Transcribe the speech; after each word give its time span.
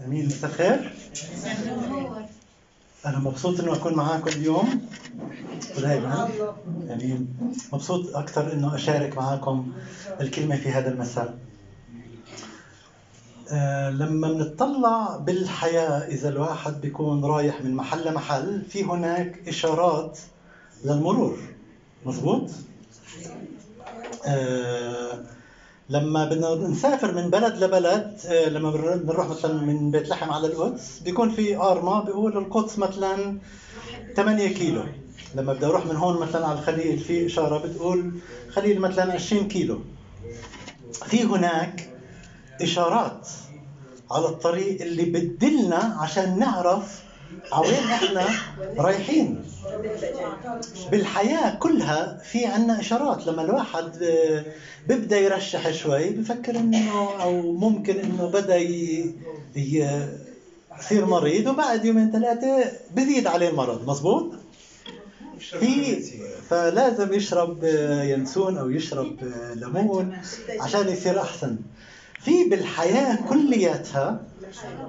أمين 0.00 0.26
مساء 0.26 0.50
الخير. 0.50 0.92
أنا 3.06 3.18
مبسوط 3.18 3.60
إنه 3.60 3.72
أكون 3.74 3.94
معاكم 3.94 4.28
اليوم 4.28 4.88
ودائما 5.78 6.28
أمين. 6.90 7.36
مبسوط 7.72 8.16
أكثر 8.16 8.52
إنه 8.52 8.74
أشارك 8.74 9.16
معاكم 9.16 9.72
الكلمة 10.20 10.56
في 10.56 10.68
هذا 10.68 10.92
المساء. 10.92 11.38
آه 13.50 13.90
لما 13.90 14.32
بنطلع 14.32 15.16
بالحياة 15.16 16.06
إذا 16.06 16.28
الواحد 16.28 16.80
بيكون 16.80 17.24
رايح 17.24 17.62
من 17.62 17.74
محل 17.74 18.08
لمحل 18.08 18.62
في 18.68 18.84
هناك 18.84 19.48
إشارات 19.48 20.18
للمرور. 20.84 21.38
مزبوط؟ 22.06 22.50
آه 24.26 25.22
لما 25.92 26.24
بدنا 26.24 26.54
نسافر 26.68 27.14
من 27.14 27.30
بلد 27.30 27.64
لبلد 27.64 28.20
آه 28.26 28.48
لما 28.48 28.70
بنروح 28.96 29.28
مثلا 29.28 29.62
من 29.62 29.90
بيت 29.90 30.08
لحم 30.08 30.30
على 30.30 30.46
القدس 30.46 30.98
بيكون 31.04 31.30
في 31.30 31.56
ارما 31.56 32.00
بيقول 32.00 32.36
القدس 32.38 32.78
مثلا 32.78 33.38
8 34.16 34.48
كيلو. 34.48 34.82
لما 35.34 35.52
بدي 35.52 35.66
أروح 35.66 35.86
من 35.86 35.96
هون 35.96 36.18
مثلا 36.18 36.46
على 36.46 36.58
الخليل 36.58 36.98
في 36.98 37.26
إشارة 37.26 37.58
بتقول 37.66 38.12
خليل 38.50 38.80
مثلا 38.80 39.12
20 39.12 39.48
كيلو. 39.48 39.80
في 41.06 41.24
هناك 41.24 41.88
إشارات 42.62 43.28
على 44.10 44.26
الطريق 44.26 44.82
اللي 44.82 45.04
بتدلنا 45.04 45.96
عشان 46.00 46.38
نعرف 46.38 47.01
عوين 47.52 47.74
إحنا 47.74 48.26
رايحين. 48.78 49.44
بالحياة 50.90 51.54
كلها 51.54 52.20
في 52.24 52.46
عنا 52.46 52.80
إشارات. 52.80 53.26
لما 53.26 53.42
الواحد 53.42 53.90
بيبدأ 54.88 55.18
يرشح 55.18 55.70
شوي 55.70 56.10
بفكر 56.10 56.56
إنه 56.56 57.22
أو 57.22 57.52
ممكن 57.52 58.00
إنه 58.00 58.26
بدأ 58.26 58.56
يصير 59.56 61.06
مريض 61.06 61.46
وبعد 61.46 61.84
يومين 61.84 62.12
ثلاثة 62.12 62.70
بزيد 62.94 63.26
عليه 63.26 63.48
المرض. 63.48 63.88
مزبوط؟ 63.88 64.32
في 65.38 66.02
فلازم 66.50 67.14
يشرب 67.14 67.64
ينسون 68.02 68.58
أو 68.58 68.70
يشرب 68.70 69.16
ليمون 69.54 70.16
عشان 70.60 70.88
يصير 70.88 71.20
أحسن. 71.22 71.56
في 72.20 72.44
بالحياة 72.44 73.18
كلياتها 73.28 74.20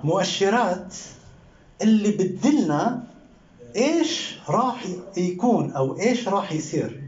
مؤشرات 0.04 0.94
اللي 1.82 2.12
بتدلنا 2.12 3.04
إيش 3.76 4.38
راح 4.50 4.86
يكون 5.18 5.72
أو 5.72 6.00
إيش 6.00 6.28
راح 6.28 6.52
يصير. 6.52 7.04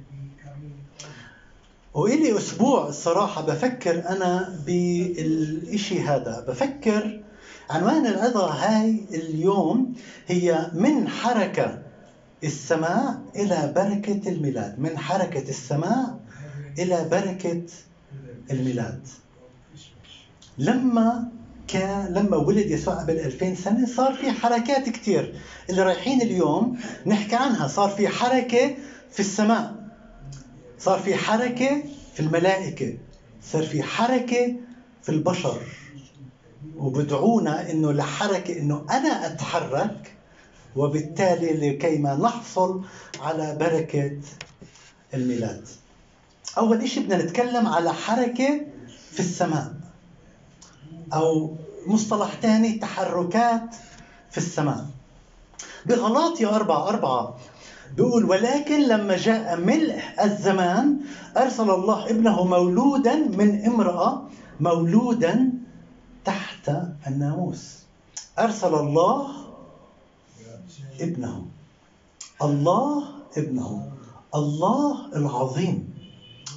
وإلي 1.93 2.37
أسبوع 2.37 2.87
الصراحة 2.87 3.41
بفكر 3.41 4.09
أنا 4.09 4.59
بالإشي 4.65 6.01
هذا. 6.01 6.45
بفكر 6.47 7.21
عنوان 7.69 8.07
العظة 8.07 8.45
هاي 8.51 9.05
اليوم 9.13 9.93
هي 10.27 10.71
من 10.73 11.07
حركة 11.07 11.81
السماء 12.43 13.21
إلى 13.35 13.73
بركة 13.75 14.29
الميلاد. 14.29 14.79
من 14.79 14.97
حركة 14.97 15.49
السماء 15.49 16.19
إلى 16.79 17.07
بركة 17.11 17.61
الميلاد. 18.51 19.07
لما 20.57 21.31
كان 21.67 22.13
لما 22.13 22.37
ولد 22.37 22.71
يسوع 22.71 22.93
قبل 22.93 23.13
2000 23.19 23.55
سنة 23.55 23.85
صار 23.95 24.13
في 24.13 24.31
حركات 24.31 24.89
كثير 24.89 25.35
اللي 25.69 25.81
رايحين 25.83 26.21
اليوم 26.21 26.79
نحكي 27.05 27.35
عنها. 27.35 27.67
صار 27.67 27.89
في 27.89 28.07
حركة 28.07 28.75
في 29.11 29.19
السماء. 29.19 29.75
صار 30.79 30.99
في 30.99 31.15
حركة 31.15 31.83
في 32.13 32.19
الملائكة. 32.19 32.97
صار 33.43 33.63
في 33.65 33.83
حركة 33.83 34.55
في 35.03 35.09
البشر. 35.09 35.61
وبدعونا 36.77 37.71
إنه 37.71 37.91
لحركة 37.91 38.57
إنه 38.59 38.85
أنا 38.91 39.25
أتحرك 39.27 40.13
وبالتالي 40.75 41.69
لكي 41.69 41.97
ما 41.97 42.15
نحصل 42.15 42.81
على 43.21 43.57
بركة 43.59 44.17
الميلاد. 45.13 45.67
أول 46.57 46.89
شيء 46.89 47.03
بدنا 47.03 47.23
نتكلم 47.23 47.67
على 47.67 47.93
حركة 47.93 48.61
في 49.11 49.19
السماء 49.19 49.73
أو 51.13 51.55
مصطلح 51.87 52.31
ثاني 52.41 52.71
تحركات 52.73 53.75
في 54.31 54.37
السماء. 54.37 54.85
بغلاطيا 55.85 56.55
أربعة 56.55 56.87
أربعة 56.89 57.35
بيقول 57.97 58.25
ولكن 58.25 58.87
لما 58.87 59.17
جاء 59.17 59.57
ملء 59.57 60.03
الزمان 60.23 60.99
أرسل 61.37 61.69
الله 61.69 62.09
ابنه 62.09 62.43
مولودا 62.43 63.15
من 63.15 63.65
امرأة 63.65 64.21
مولودا 64.59 65.51
تحت 66.25 66.71
الناموس. 67.07 67.77
أرسل 68.39 68.75
الله 68.75 69.27
ابنه 70.99 71.45
الله 72.41 73.03
ابنه 73.37 73.91
الله 74.35 75.15
العظيم 75.15 75.93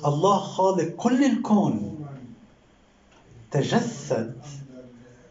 الله 0.07 0.39
خالق 0.39 0.89
كل 0.97 1.25
الكون. 1.25 2.07
تجسد 3.51 4.37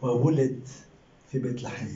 وولد 0.02 0.60
في 1.32 1.38
بيت 1.38 1.62
لحم 1.62 1.86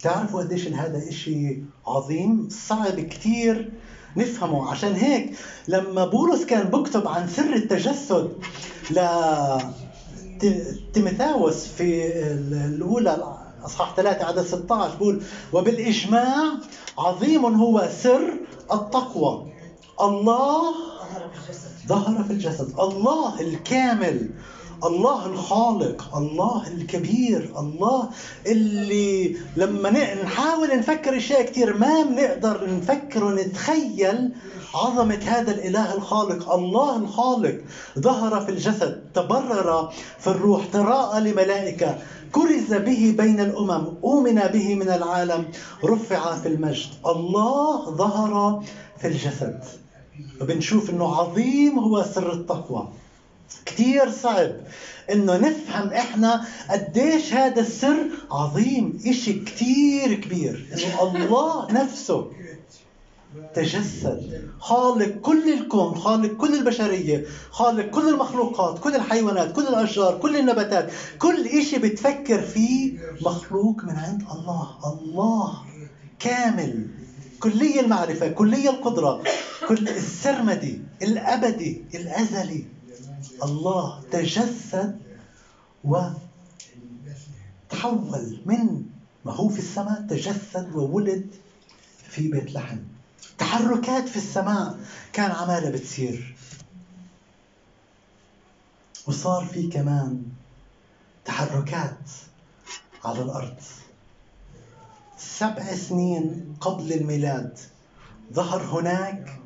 تعرفوا 0.00 0.40
قديش 0.42 0.68
هذا 0.68 1.08
إشي 1.08 1.58
عظيم؟ 1.86 2.48
صعب 2.50 3.00
كتير 3.00 3.70
نفهمه. 4.16 4.70
عشان 4.70 4.92
هيك 4.94 5.36
لما 5.68 6.06
بولس 6.06 6.44
كان 6.44 6.68
بكتب 6.68 7.08
عن 7.08 7.28
سر 7.28 7.54
التجسد 7.54 8.32
ل 8.90 9.00
تيموثاوس 10.94 11.66
في 11.66 12.06
الأولى 12.32 13.36
أصحاح 13.64 13.94
3 13.96 14.24
عدد 14.24 14.42
16 14.42 14.96
بقول 14.96 15.22
وبالإجماع 15.52 16.52
عظيم 16.98 17.44
هو 17.46 17.88
سر 18.02 18.32
التقوى. 18.72 19.52
الله 20.00 20.74
ظهر 21.86 22.24
في 22.24 22.32
الجسد. 22.32 22.80
الله 22.80 23.40
الكامل. 23.40 24.30
الله 24.84 25.26
الخالق 25.26 26.16
الله 26.16 26.68
الكبير 26.68 27.52
الله 27.58 28.08
اللي 28.46 29.36
لما 29.56 30.14
نحاول 30.22 30.78
نفكر 30.78 31.16
أشياء 31.16 31.42
كثير 31.42 31.78
ما 31.78 32.02
بنقدر 32.02 32.68
نفكر 32.76 33.24
ونتخيل 33.24 34.32
عظمة 34.74 35.20
هذا 35.24 35.50
الإله 35.50 35.94
الخالق. 35.94 36.52
الله 36.52 36.96
الخالق 36.96 37.60
ظهر 37.98 38.40
في 38.40 38.50
الجسد 38.50 39.02
تبرر 39.14 39.92
في 40.18 40.26
الروح 40.26 40.66
تراءى 40.66 41.20
لملائكة 41.20 41.98
كرز 42.32 42.74
به 42.74 43.14
بين 43.18 43.40
الأمم 43.40 43.84
أؤمن 44.04 44.40
به 44.52 44.74
من 44.74 44.88
العالم 44.88 45.44
رفع 45.84 46.36
في 46.36 46.48
المجد. 46.48 46.90
الله 47.06 47.90
ظهر 47.90 48.62
في 48.98 49.06
الجسد. 49.06 49.60
وبنشوف 50.40 50.90
أنه 50.90 51.16
عظيم 51.16 51.78
هو 51.78 52.02
سر 52.02 52.32
التقوى. 52.32 52.88
كثير 53.66 54.10
صعب 54.10 54.52
إنه 55.12 55.36
نفهم 55.36 55.88
إحنا 55.88 56.44
قديش 56.70 57.32
هذا 57.34 57.60
السر 57.60 58.06
عظيم 58.30 58.98
إشي 59.06 59.32
كثير 59.32 60.14
كبير. 60.14 60.66
إنه 60.72 61.02
الله 61.02 61.72
نفسه 61.72 62.32
تجسد 63.54 64.50
خالق 64.60 65.06
كل 65.20 65.52
الكون 65.52 65.94
خالق 65.94 66.36
كل 66.36 66.54
البشرية 66.54 67.24
خالق 67.50 67.90
كل 67.90 68.08
المخلوقات 68.08 68.78
كل 68.78 68.94
الحيوانات 68.94 69.52
كل 69.52 69.62
الأشجار 69.62 70.18
كل 70.18 70.36
النباتات. 70.36 70.90
كل 71.18 71.46
إشي 71.46 71.78
بتفكر 71.78 72.42
فيه 72.42 72.92
مخلوق 73.22 73.84
من 73.84 73.96
عند 73.96 74.22
الله. 74.32 74.68
الله 74.86 75.54
كامل. 76.18 76.86
كلية 77.40 77.80
المعرفة 77.80 78.28
كلية 78.28 78.70
القدرة 78.70 79.22
كل 79.68 79.88
السرمدي 79.88 80.80
الأبدي 81.02 81.84
الأزلي. 81.94 82.64
الله 83.42 84.02
تجسد 84.10 85.00
وتحول 85.84 86.16
من 88.46 88.82
ما 89.24 89.32
هو 89.32 89.48
في 89.48 89.58
السماء 89.58 90.06
تجسد 90.10 90.74
وولد 90.74 91.30
في 92.08 92.28
بيت 92.28 92.52
لحم. 92.52 92.78
تحركات 93.38 94.08
في 94.08 94.16
السماء 94.16 94.78
كان 95.12 95.30
عمالة 95.30 95.70
بتصير. 95.70 96.36
وصار 99.06 99.44
في 99.44 99.68
كمان 99.68 100.22
تحركات 101.24 102.10
على 103.04 103.22
الأرض. 103.22 103.56
سبع 105.18 105.74
سنين 105.74 106.56
قبل 106.60 106.92
الميلاد 106.92 107.58
ظهر 108.32 108.62
هناك 108.62 109.40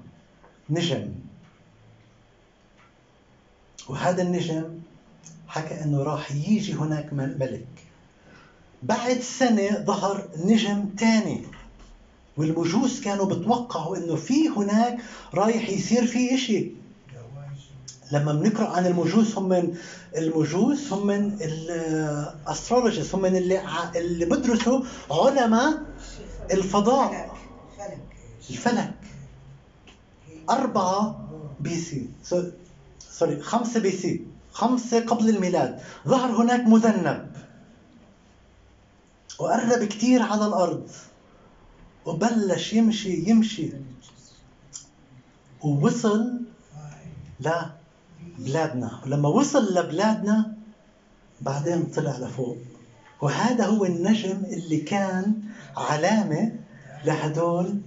نجم. 0.71 1.15
وهذا 3.89 4.23
النجم 4.23 4.65
حكى 5.49 5.85
إنه 5.85 6.03
راح 6.03 6.33
يجي 6.33 6.75
هناك 6.75 7.13
ملك. 7.13 7.67
بعد 8.83 9.21
سنة 9.21 9.85
ظهر 9.85 10.29
نجم 10.37 10.85
ثاني 10.99 11.43
والمجوس 12.37 13.01
كانوا 13.01 13.27
بتوقعوا 13.27 13.97
إنه 13.97 14.15
في 14.17 14.49
هناك 14.49 14.99
رايح 15.35 15.69
يصير 15.71 16.07
في 16.07 16.35
إشي. 16.35 16.73
لما 18.13 18.33
بنقرأ 18.33 18.69
عن 18.69 18.87
المجوس 18.87 19.39
هم 19.39 19.49
من 19.49 19.77
المجوس 20.17 20.93
هم 20.93 21.07
من 21.07 21.39
ال 21.41 21.55
astrologist 21.55 23.15
هم 23.15 23.23
من 23.23 23.37
اللي 23.37 23.63
اللي 23.97 24.25
بدرسوا 24.25 24.81
علماء 25.11 25.79
الفضاء. 26.53 27.37
الفلك. 28.51 28.95
أربعة 30.51 31.29
BC 31.61 31.77
sorry 31.81 33.43
خمسة 33.43 33.81
BC. 33.81 34.27
خمسة 34.53 35.01
قبل 35.01 35.29
الميلاد. 35.29 35.81
ظهر 36.09 36.43
هناك 36.43 36.67
مذنب. 36.67 37.31
وقرب 39.39 39.85
كثير 39.85 40.23
على 40.23 40.47
الأرض. 40.47 40.91
وبلش 42.07 42.73
يمشي 42.73 43.31
يمشي. 43.31 43.73
ووصل 45.63 46.41
لبلادنا 47.41 49.01
ولما 49.05 49.29
وصل 49.29 49.75
لبلادنا 49.75 50.55
بعدين 51.41 51.87
طلع 51.87 52.19
لفوق. 52.19 52.57
وهذا 53.21 53.67
هو 53.67 53.85
النجم 53.85 54.45
اللي 54.45 54.77
كان 54.77 55.35
علامة 55.77 56.53
لهدول 57.05 57.81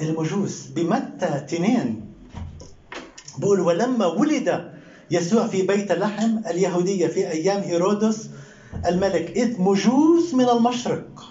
المجوس. 0.00 0.66
بمتى 0.66 1.40
تنين؟ 1.40 2.11
بقول 3.38 3.60
ولما 3.60 4.06
ولد 4.06 4.72
يسوع 5.10 5.46
في 5.46 5.62
بيت 5.62 5.92
لحم 5.92 6.38
اليهودية 6.38 7.06
في 7.06 7.30
أيام 7.30 7.60
هيرودس 7.60 8.28
الملك 8.86 9.30
إذ 9.36 9.60
مجوس 9.60 10.34
من 10.34 10.48
المشرق. 10.48 11.24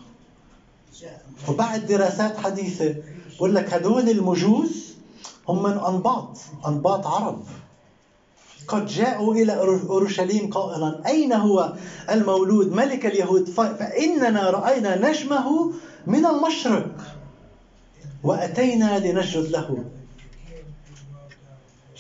وبعد 1.48 1.86
دراسات 1.86 2.38
حديثة 2.38 2.96
بقول 3.38 3.56
لك 3.56 3.74
هدول 3.74 4.10
المجوس 4.10 4.94
هم 5.48 5.64
من 5.64 5.72
أنباط 5.72 6.38
أنباط 6.68 7.08
عرب. 7.08 7.44
قد 8.68 8.86
جاءوا 8.86 9.36
إلى 9.36 9.54
أورشليم 9.90 10.50
قائلا 10.50 11.08
أين 11.08 11.34
هو 11.34 11.74
المولود؟ 12.10 12.72
ملك 12.72 13.06
اليهود. 13.06 13.50
فإننا 13.50 14.50
رأينا 14.50 15.10
نجمه 15.10 15.72
من 16.08 16.26
المشرق. 16.26 16.92
وأتينا 18.24 19.00
لنسجد 19.00 19.50
له. 19.52 19.84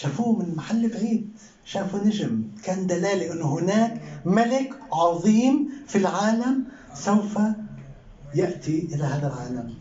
شافوه 0.01 0.39
من 0.39 0.55
محل 0.55 0.89
بعيد 0.89 1.29
شافوا 1.65 1.99
نجم. 1.99 2.43
كان 2.63 2.87
دلالة 2.87 3.33
أنه 3.33 3.59
هناك 3.59 4.01
ملك 4.25 4.73
عظيم 4.93 5.69
في 5.87 5.97
العالم 5.97 6.63
سوف 6.93 7.39
يأتي 8.35 8.89
إلى 8.93 9.03
هذا 9.03 9.27
العالم. 9.27 9.73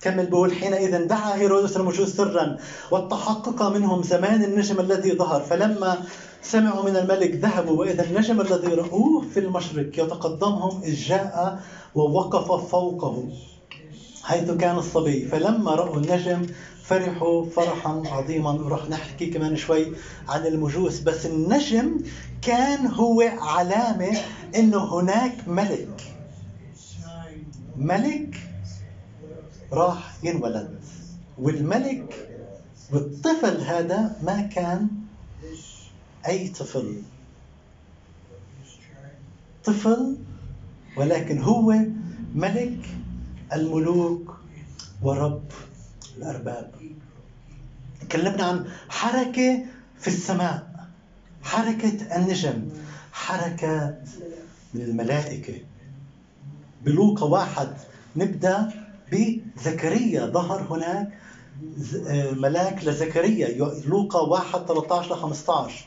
كمل 0.00 0.26
بقول 0.26 0.52
حينئذ 0.52 1.06
دعا 1.06 1.34
هيرودس 1.34 1.76
المجوس 1.76 2.08
سرا 2.08 2.58
والتحقق 2.90 3.62
منهم 3.62 4.02
زمان 4.02 4.44
النجم 4.44 4.80
الذي 4.80 5.12
ظهر. 5.12 5.40
فلما 5.40 5.98
سمعوا 6.42 6.90
من 6.90 6.96
الملك 6.96 7.34
ذهبوا 7.34 7.78
وإذا 7.78 8.04
النجم 8.04 8.40
الذي 8.40 8.74
رأوه 8.74 9.24
في 9.34 9.40
المشرق 9.40 9.98
يتقدمهم 9.98 10.82
إذ 10.82 10.94
جاء 10.94 11.60
ووقف 11.94 12.70
فوقه. 12.70 13.28
حيث 14.26 14.50
كان 14.50 14.76
الصبي. 14.76 15.28
فلما 15.28 15.74
رأوا 15.74 15.96
النجم 15.96 16.46
فرحوا 16.82 17.50
فرحا 17.50 18.02
عظيما. 18.06 18.50
ورح 18.50 18.88
نحكي 18.88 19.26
كمان 19.26 19.56
شوي 19.56 19.92
عن 20.28 20.46
المجوس. 20.46 21.00
بس 21.00 21.26
النجم 21.26 21.98
كان 22.42 22.86
هو 22.86 23.20
علامة 23.40 24.18
إنه 24.56 24.94
هناك 24.94 25.48
ملك. 25.48 26.02
ملك 27.76 28.36
راح 29.72 30.16
ينولد. 30.22 30.78
والملك 31.38 32.28
والطفل 32.92 33.60
هذا 33.60 34.16
ما 34.22 34.40
كان 34.42 34.88
أي 36.26 36.48
طفل. 36.48 37.02
طفل 39.64 40.16
ولكن 40.96 41.38
هو 41.38 41.74
ملك 42.34 42.78
الملوك 43.52 44.36
ورب 45.02 45.42
الأرباب. 46.18 46.70
تكلمنا 48.00 48.44
عن 48.44 48.66
حركة 48.88 49.64
في 50.00 50.08
السماء 50.08 50.86
حركة 51.42 52.16
النجم 52.16 52.68
حركة 53.12 53.94
من 54.74 54.80
الملائكة. 54.80 55.54
بلوقا 56.84 57.26
واحد 57.26 57.68
نبدأ 58.16 58.70
بزكريا. 59.12 60.26
ظهر 60.26 60.66
هناك 60.70 61.18
آه، 62.06 62.30
ملاك 62.30 62.84
لزكريا 62.84 63.48
لوقا 63.86 64.20
1 64.20 64.66
13 64.66 65.14
ل 65.14 65.16
15 65.18 65.84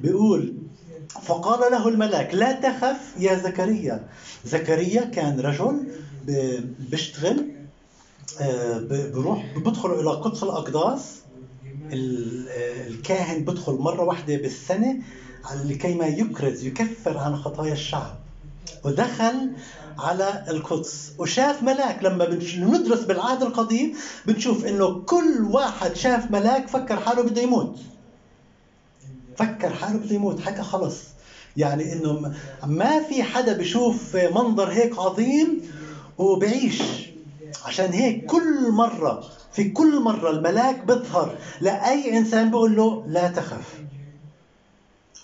بيقول 0.00 0.54
فقال 1.22 1.72
له 1.72 1.88
الملاك 1.88 2.34
لا 2.34 2.52
تخف 2.52 3.14
يا 3.18 3.34
زكريا. 3.34 4.06
زكريا 4.44 5.04
كان 5.04 5.40
رجل 5.40 5.86
بيشتغل 6.28 7.46
آه، 8.40 8.78
بروح 9.14 9.44
بدخل 9.56 9.92
إلى 10.00 10.10
قدس 10.10 10.42
الأقداس. 10.42 11.14
الكاهن 11.92 13.44
بدخل 13.44 13.72
مرة 13.72 14.02
واحدة 14.04 14.36
بالسنة 14.36 14.96
لكي 15.64 15.94
ما 15.94 16.06
يكرز 16.06 16.64
يكفر 16.64 17.18
عن 17.18 17.36
خطايا 17.36 17.72
الشعب. 17.72 18.14
ودخل 18.84 19.50
على 19.98 20.44
القدس. 20.48 21.12
وشاف 21.18 21.62
ملاك. 21.62 22.02
لما 22.04 22.24
بندرس 22.24 23.00
بالعهد 23.04 23.42
القديم 23.42 23.94
بنشوف 24.26 24.64
إنه 24.64 25.00
كل 25.00 25.44
واحد 25.50 25.96
شاف 25.96 26.30
ملاك 26.30 26.68
فكر 26.68 26.96
حاله 27.00 27.22
بده 27.22 27.42
يموت. 27.42 27.78
فكر 29.36 29.70
حاله 29.74 29.98
بده 29.98 30.14
يموت. 30.14 30.40
حكى 30.40 30.62
خلص. 30.62 30.96
يعني 31.56 31.92
إنه 31.92 32.32
ما 32.66 33.02
في 33.02 33.22
حدا 33.22 33.52
بيشوف 33.52 34.16
منظر 34.16 34.68
هيك 34.70 34.98
عظيم 34.98 35.62
وبعيش 36.18 36.82
عشان 37.64 37.92
هيك 37.92 38.26
كل 38.26 38.70
مرة 38.72 39.24
في 39.52 39.70
كل 39.70 40.00
مرة 40.02 40.30
الملاك 40.30 40.84
بيظهر 40.84 41.36
لأي 41.60 42.18
إنسان 42.18 42.50
بيقول 42.50 42.76
له 42.76 43.04
لا 43.06 43.28
تخف. 43.28 43.74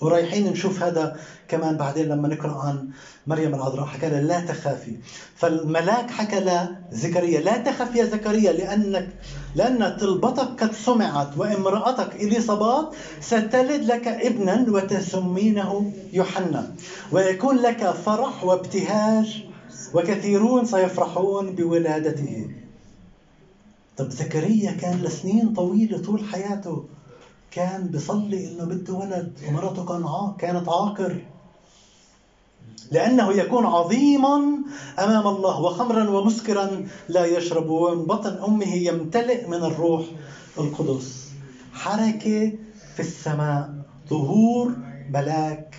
ورايحين 0.01 0.47
نشوف 0.53 0.83
هذا 0.83 1.17
كمان 1.49 1.77
بعدين 1.77 2.09
لما 2.09 2.29
نقرأ 2.29 2.53
عن 2.63 2.89
مريم 3.27 3.55
العذراء 3.55 3.87
حكى 3.87 4.09
لها 4.09 4.21
لا 4.21 4.41
تخافي. 4.41 4.97
فالملاك 5.37 6.11
حكى 6.11 6.67
لزكريا 6.93 7.41
لا 7.41 7.57
تخف 7.57 7.95
يا 7.97 8.05
زكريا 8.05 8.53
لأنك 8.53 9.09
لأن 9.55 9.97
طلبتك 10.01 10.63
قد 10.63 10.73
سمعت 10.73 11.39
وامرأتك 11.39 12.15
اليصابات 12.15 12.95
ستلد 13.21 13.85
لك 13.85 14.09
ابنا 14.09 14.67
وتسمينه 14.69 15.93
يوحنا 16.13 16.75
ويكون 17.13 17.57
لك 17.57 17.91
فرح 17.91 18.45
وابتهاج 18.45 19.45
وكثيرون 19.95 20.65
سيفرحون 20.65 21.55
بولادته. 21.55 22.49
طب 23.97 24.11
زكريا 24.11 24.73
كان 24.73 25.03
لسنين 25.03 25.53
طويله 25.53 25.99
طول 25.99 26.25
حياته 26.25 26.85
كان 27.51 27.89
بيصلي 27.89 28.47
إنه 28.47 28.65
بده 28.65 28.95
ولد 28.95 29.39
ومراته 29.49 29.85
كان 29.85 30.05
كانت 30.39 30.69
عاقر. 30.69 31.25
لأنه 32.91 33.33
يكون 33.33 33.67
عظيما 33.67 34.37
أمام 34.99 35.27
الله 35.27 35.61
وخمرا 35.61 36.11
ومسكرا 36.11 36.87
لا 37.09 37.25
يشرب 37.25 37.69
ومن 37.69 38.07
بطن 38.07 38.39
أمه 38.45 38.75
يمتلئ 38.75 39.47
من 39.47 39.65
الروح 39.65 40.05
القدس. 40.59 41.31
حركة 41.73 42.53
في 42.95 43.01
السماء. 43.01 43.75
ظهور 44.09 44.73
ملاك 45.11 45.77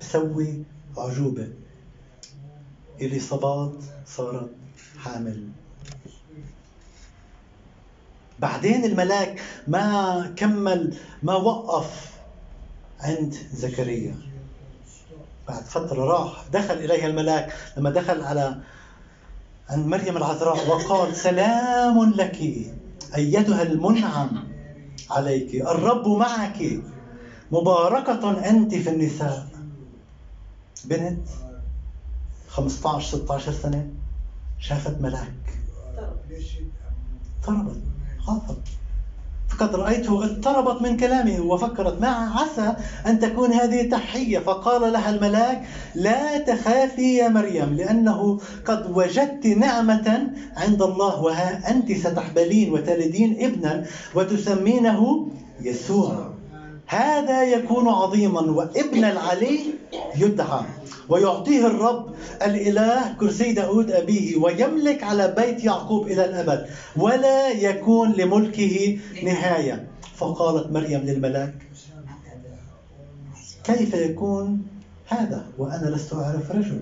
بسوي 0.00 0.62
عجوبة 0.98 1.48
إليصابات 3.00 3.74
صارت 4.06 4.50
حامل. 4.98 5.48
بعدين 8.38 8.84
الملاك 8.84 9.42
ما 9.68 10.32
كمل 10.36 10.96
ما 11.22 11.34
وقف 11.34 12.10
عند 13.00 13.34
زكريا. 13.52 14.14
بعد 15.48 15.62
فترة 15.62 16.04
راح 16.04 16.44
دخل 16.52 16.74
إليها 16.74 17.06
الملاك. 17.06 17.52
لما 17.76 17.90
دخل 17.90 18.22
على 18.22 18.58
عند 19.70 19.86
مريم 19.86 20.16
العذراء 20.16 20.68
وقال 20.68 21.16
سلام 21.16 22.10
لك 22.10 22.40
أيتها 23.16 23.62
المنعم 23.62 24.48
عليك 25.10 25.54
الرب 25.54 26.08
معك 26.08 26.80
مباركة 27.52 28.50
أنت 28.50 28.74
في 28.74 28.90
النساء. 28.90 29.46
بنت 30.84 31.28
15 32.56 33.18
16 33.18 33.52
سنة 33.52 33.86
شافت 34.58 35.00
ملاك. 35.00 35.32
اضطربت 37.38 37.80
خافت. 38.18 38.58
فقد 39.48 39.74
رأيته 39.74 40.24
اضطربت 40.24 40.82
من 40.82 40.96
كلامه 40.96 41.40
وفكرت 41.40 42.00
ما 42.00 42.08
عسى 42.08 42.76
أن 43.06 43.18
تكون 43.18 43.52
هذه 43.52 43.90
تحية. 43.90 44.38
فقال 44.38 44.92
لها 44.92 45.10
الملاك 45.10 45.62
لا 45.94 46.38
تخافي 46.38 47.16
يا 47.16 47.28
مريم 47.28 47.74
لأنه 47.74 48.40
قد 48.64 48.90
وجدت 48.90 49.46
نعمة 49.46 50.30
عند 50.56 50.82
الله 50.82 51.22
وها 51.22 51.70
أنت 51.70 51.92
ستحبلين 51.92 52.72
وتلدين 52.72 53.44
ابنا 53.44 53.86
وتسمينه 54.14 55.28
يسوع. 55.60 56.35
هذا 56.86 57.42
يكون 57.42 57.88
عظيما 57.88 58.40
وابن 58.40 59.04
العلي 59.04 59.60
يدعى 60.16 60.60
ويعطيه 61.08 61.66
الرب 61.66 62.14
الإله 62.42 63.12
كرسي 63.20 63.52
داود 63.52 63.90
أبيه 63.90 64.36
ويملك 64.36 65.02
على 65.02 65.34
بيت 65.38 65.64
يعقوب 65.64 66.06
إلى 66.06 66.24
الأبد 66.24 66.66
ولا 66.96 67.48
يكون 67.48 68.12
لملكه 68.12 68.98
نهاية. 69.22 69.88
فقالت 70.16 70.70
مريم 70.70 71.00
للملاك 71.00 71.54
كيف 73.64 73.94
يكون 73.94 74.62
هذا؟ 75.08 75.46
وأنا 75.58 75.90
لست 75.90 76.14
أعرف 76.14 76.50
رجل. 76.50 76.80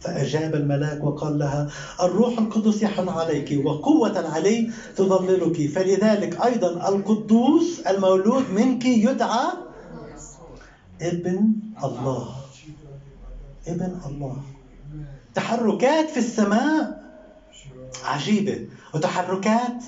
فأجاب 0.00 0.54
الملاك 0.54 1.04
وقال 1.04 1.38
لها 1.38 1.68
الروح 2.00 2.38
القدس 2.38 2.82
يحل 2.82 3.08
عليك 3.08 3.66
وقوة 3.66 4.20
العلي 4.20 4.70
تظللك 4.96 5.70
فلذلك 5.70 6.40
أيضا 6.40 6.88
القدوس 6.88 7.80
المولود 7.80 8.50
منك 8.50 8.84
يدعى 8.84 9.46
ابن 11.02 11.52
الله. 11.84 12.36
ابن 13.66 13.98
الله. 14.06 14.36
تحركات 15.34 16.10
في 16.10 16.16
السماء 16.16 17.00
عجيبة 18.04 18.66
وتحركات 18.94 19.78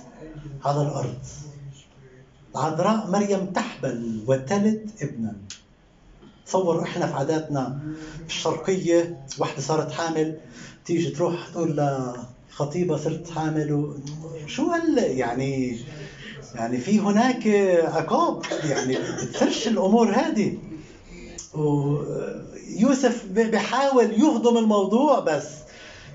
على 0.65 0.83
الأرض. 0.83 1.19
عذراء 2.57 3.11
مريم 3.11 3.47
تحبل 3.47 4.25
وتلد 4.27 4.91
ابنا. 5.03 5.37
تصور 6.47 6.83
إحنا 6.83 7.07
في 7.07 7.13
عاداتنا 7.13 7.79
الشرقية 8.27 9.21
وحده 9.39 9.61
صارت 9.61 9.93
حامل 9.93 10.37
تيجي 10.85 11.11
تروح 11.11 11.49
تقول 11.49 11.77
لخطيبه 12.51 12.97
صرت 12.97 13.31
حامل 13.31 13.73
و... 13.73 13.97
شو 14.47 14.71
هال 14.71 14.99
يعني 14.99 15.79
يعني 16.55 16.79
في 16.79 17.01
هناك 17.01 17.47
عقاب 17.85 18.43
يعني 18.65 18.97
بتفرش 19.23 19.69
الأمور 19.69 20.11
هذه. 20.15 20.59
ويوسف 21.55 23.27
بحاول 23.27 24.13
يهضم 24.13 24.59
الموضوع 24.59 25.19
بس 25.21 25.45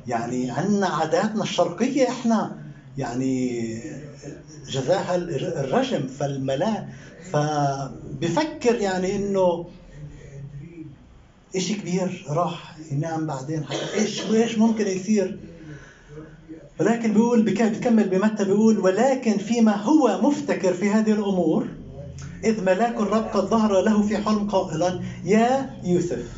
يعني 0.07 0.51
عندنا 0.51 0.87
عاداتنا 0.87 1.43
الشرقية 1.43 2.09
إحنا 2.09 2.57
يعني 2.97 3.81
جزاها 4.69 5.15
الرجم 5.15 6.07
فالملاء 6.07 6.89
فبفكر 7.31 8.75
يعني 8.75 9.15
إنه 9.15 9.65
إشي 11.55 11.73
كبير 11.73 12.25
راح 12.29 12.77
ينام 12.91 13.27
بعدين. 13.27 13.65
إيش 13.93 14.31
إيش 14.31 14.57
ممكن 14.57 14.87
يصير؟ 14.87 15.39
ولكن 16.79 17.13
بيقول 17.13 17.41
بكمل 17.41 18.09
بمتى 18.09 18.45
بيقول 18.45 18.79
ولكن 18.79 19.37
فيما 19.37 19.75
هو 19.75 20.21
مفتكر 20.21 20.73
في 20.73 20.89
هذه 20.89 21.11
الأمور 21.11 21.67
إذ 22.43 22.63
ملاك 22.63 22.95
الرب 23.01 23.23
قد 23.23 23.45
ظهر 23.45 23.81
له 23.81 24.01
في 24.01 24.17
حلم 24.17 24.49
قائلا 24.49 25.01
يا 25.23 25.79
يوسف 25.83 26.33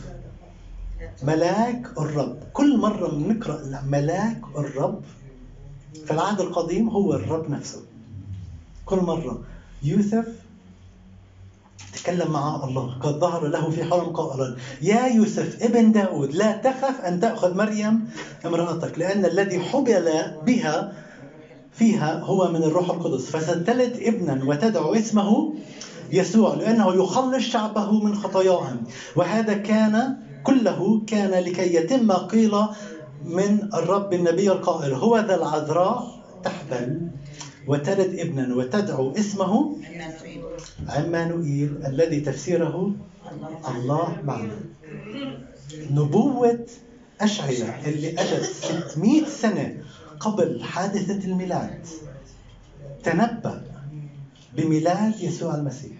ملاك 1.23 1.87
الرب. 1.97 2.39
كل 2.53 2.77
مرة 2.77 3.07
بنقرا 3.07 3.81
ملاك 3.87 4.41
الرب 4.57 5.01
في 6.05 6.11
العهد 6.11 6.41
القديم 6.41 6.89
هو 6.89 7.13
الرب 7.13 7.49
نفسه. 7.49 7.81
كل 8.85 8.97
مرة 8.97 9.43
يوسف 9.83 10.25
تكلم 11.93 12.31
مع 12.31 12.63
الله. 12.63 12.97
قد 12.99 13.19
ظهر 13.19 13.47
له 13.47 13.69
في 13.69 13.83
حلم 13.83 14.09
قائلا 14.09 14.55
يا 14.81 15.05
يوسف 15.05 15.63
ابن 15.63 15.91
داود 15.91 16.33
لا 16.33 16.51
تخف 16.51 17.01
أن 17.01 17.19
تأخذ 17.19 17.57
مريم 17.57 18.07
امرأتك 18.45 18.99
لأن 18.99 19.25
الذي 19.25 19.59
حبل 19.59 20.09
بها 20.45 20.93
فيها 21.71 22.19
هو 22.19 22.47
من 22.47 22.63
الروح 22.63 22.89
القدس. 22.89 23.29
فستلد 23.29 23.97
ابنا 24.01 24.39
وتدعو 24.45 24.93
اسمه 24.93 25.53
يسوع 26.11 26.53
لأنه 26.53 26.93
يخلص 26.93 27.43
شعبه 27.43 27.91
من 27.91 28.15
خطاياهم. 28.15 28.83
وهذا 29.15 29.53
كان 29.53 30.17
كله 30.43 31.01
كان 31.07 31.43
لكي 31.43 31.75
يتم 31.75 32.07
ما 32.07 32.17
قيل 32.17 32.51
من 33.25 33.69
الرب 33.73 34.13
النبي 34.13 34.51
القائل 34.51 34.93
هو 34.93 35.17
ذا 35.17 35.35
العذراء 35.35 36.21
تحبل. 36.43 37.01
وتلد 37.69 38.19
ابنا 38.19 38.55
وتدعو 38.55 39.11
اسمه 39.11 39.77
عمانوئيل 40.87 41.85
الذي 41.85 42.19
تفسيره 42.19 42.91
الله 43.69 44.21
معنا. 44.23 44.59
نبوة 45.91 46.65
أشعية 47.21 47.85
اللي 47.85 48.09
أجت 48.21 48.43
600 48.43 49.25
سنة 49.25 49.83
قبل 50.19 50.63
حادثة 50.63 51.27
الميلاد 51.27 51.85
تنبأ 53.03 53.63
بميلاد 54.57 55.19
يسوع 55.21 55.55
المسيح. 55.55 55.97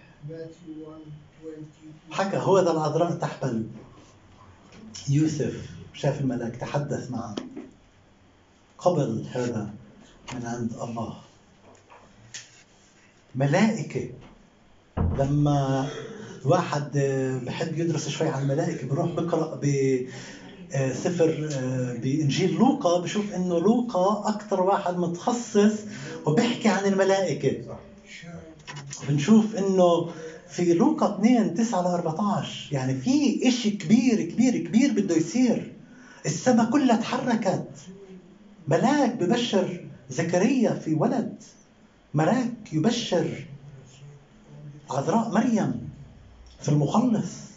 حكى 2.11 2.38
هو 2.38 2.59
ذا 2.59 2.71
العذراء 2.71 3.11
تحبل. 3.11 3.67
يوسف 5.09 5.69
شاف 5.93 6.21
الملاك 6.21 6.55
تحدث 6.55 7.11
معه 7.11 7.35
قبل 8.77 9.25
هذا 9.31 9.69
من 10.33 10.45
عند 10.45 10.73
الله. 10.73 11.28
ملائكة. 13.36 14.09
لما 14.98 15.88
الواحد 16.45 16.98
بحب 17.45 17.77
يدرس 17.79 18.09
شوي 18.09 18.27
عن 18.27 18.41
الملائكة 18.41 18.88
بروح 18.88 19.12
بقرأ 19.12 19.59
ب 19.63 19.65
سفر 20.93 21.50
بإنجيل 22.03 22.53
لوقا 22.55 23.00
بشوف 23.01 23.33
إنه 23.33 23.59
لوقا 23.59 24.29
أكثر 24.29 24.62
واحد 24.62 24.98
متخصص 24.98 25.74
وبيحكي 26.25 26.69
عن 26.69 26.86
الملائكة. 26.86 27.75
بنشوف 29.09 29.55
إنه 29.55 30.09
في 30.50 30.74
لوقا 30.74 31.15
2 31.15 31.53
9 31.53 31.81
ل 31.81 31.86
14 31.86 32.74
يعني 32.74 32.93
في 32.93 33.48
إشي 33.48 33.71
كبير 33.71 34.21
كبير 34.21 34.57
كبير 34.57 34.91
بده 34.91 35.15
يصير. 35.15 35.74
السماء 36.25 36.69
كلها 36.69 36.95
تحركت. 36.95 37.67
ملاك 38.67 39.15
ببشر 39.15 39.86
زكريا 40.09 40.74
في 40.74 40.93
ولد. 40.93 41.43
ملاك 42.13 42.73
يبشر 42.73 43.45
عذراء 44.89 45.29
مريم 45.29 45.89
في 46.59 46.69
المخلص. 46.69 47.49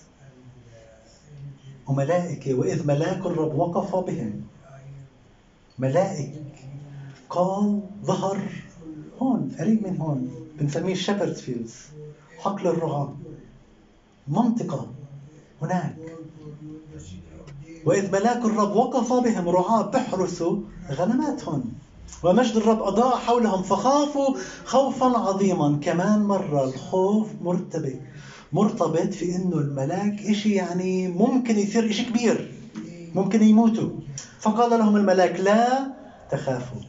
وملائكة 1.86 2.54
وإذ 2.54 2.86
ملاك 2.86 3.26
الرب 3.26 3.54
وقف 3.54 3.96
بهم 3.96 4.42
ملائك 5.78 6.42
قال 7.30 7.80
ظهر 8.04 8.40
هون 9.22 9.56
قريب 9.58 9.86
من 9.86 10.00
هون 10.00 10.30
بنسميه 10.58 10.94
شيبرد 10.94 11.32
فيلدز 11.32 11.74
حقل 12.38 12.66
الرعاة 12.66 13.14
منطقة 14.28 14.92
هناك. 15.62 15.96
وإذ 17.84 18.12
ملاك 18.12 18.44
الرب 18.44 18.76
وقف 18.76 19.12
بهم 19.12 19.48
رعاة 19.48 19.82
بحرسوا 19.82 20.60
غنماتهم 20.90 21.72
ومجد 22.22 22.56
الرب 22.56 22.82
أضاء 22.82 23.16
حولهم 23.16 23.62
فخافوا 23.62 24.34
خوفا 24.64 25.06
عظيما. 25.06 25.78
كمان 25.82 26.22
مرة 26.22 26.64
الخوف 26.64 27.28
مرتبط 27.40 27.92
مرتبط 28.52 29.12
في 29.14 29.36
إنه 29.36 29.56
الملاك 29.58 30.20
إشي 30.22 30.52
يعني 30.52 31.08
ممكن 31.08 31.58
يصير 31.58 31.90
إشي 31.90 32.02
كبير 32.04 32.52
ممكن 33.14 33.42
يموتوا. 33.42 33.90
فقال 34.40 34.70
لهم 34.70 34.96
الملاك 34.96 35.40
لا 35.40 35.86
تخافوا. 36.30 36.80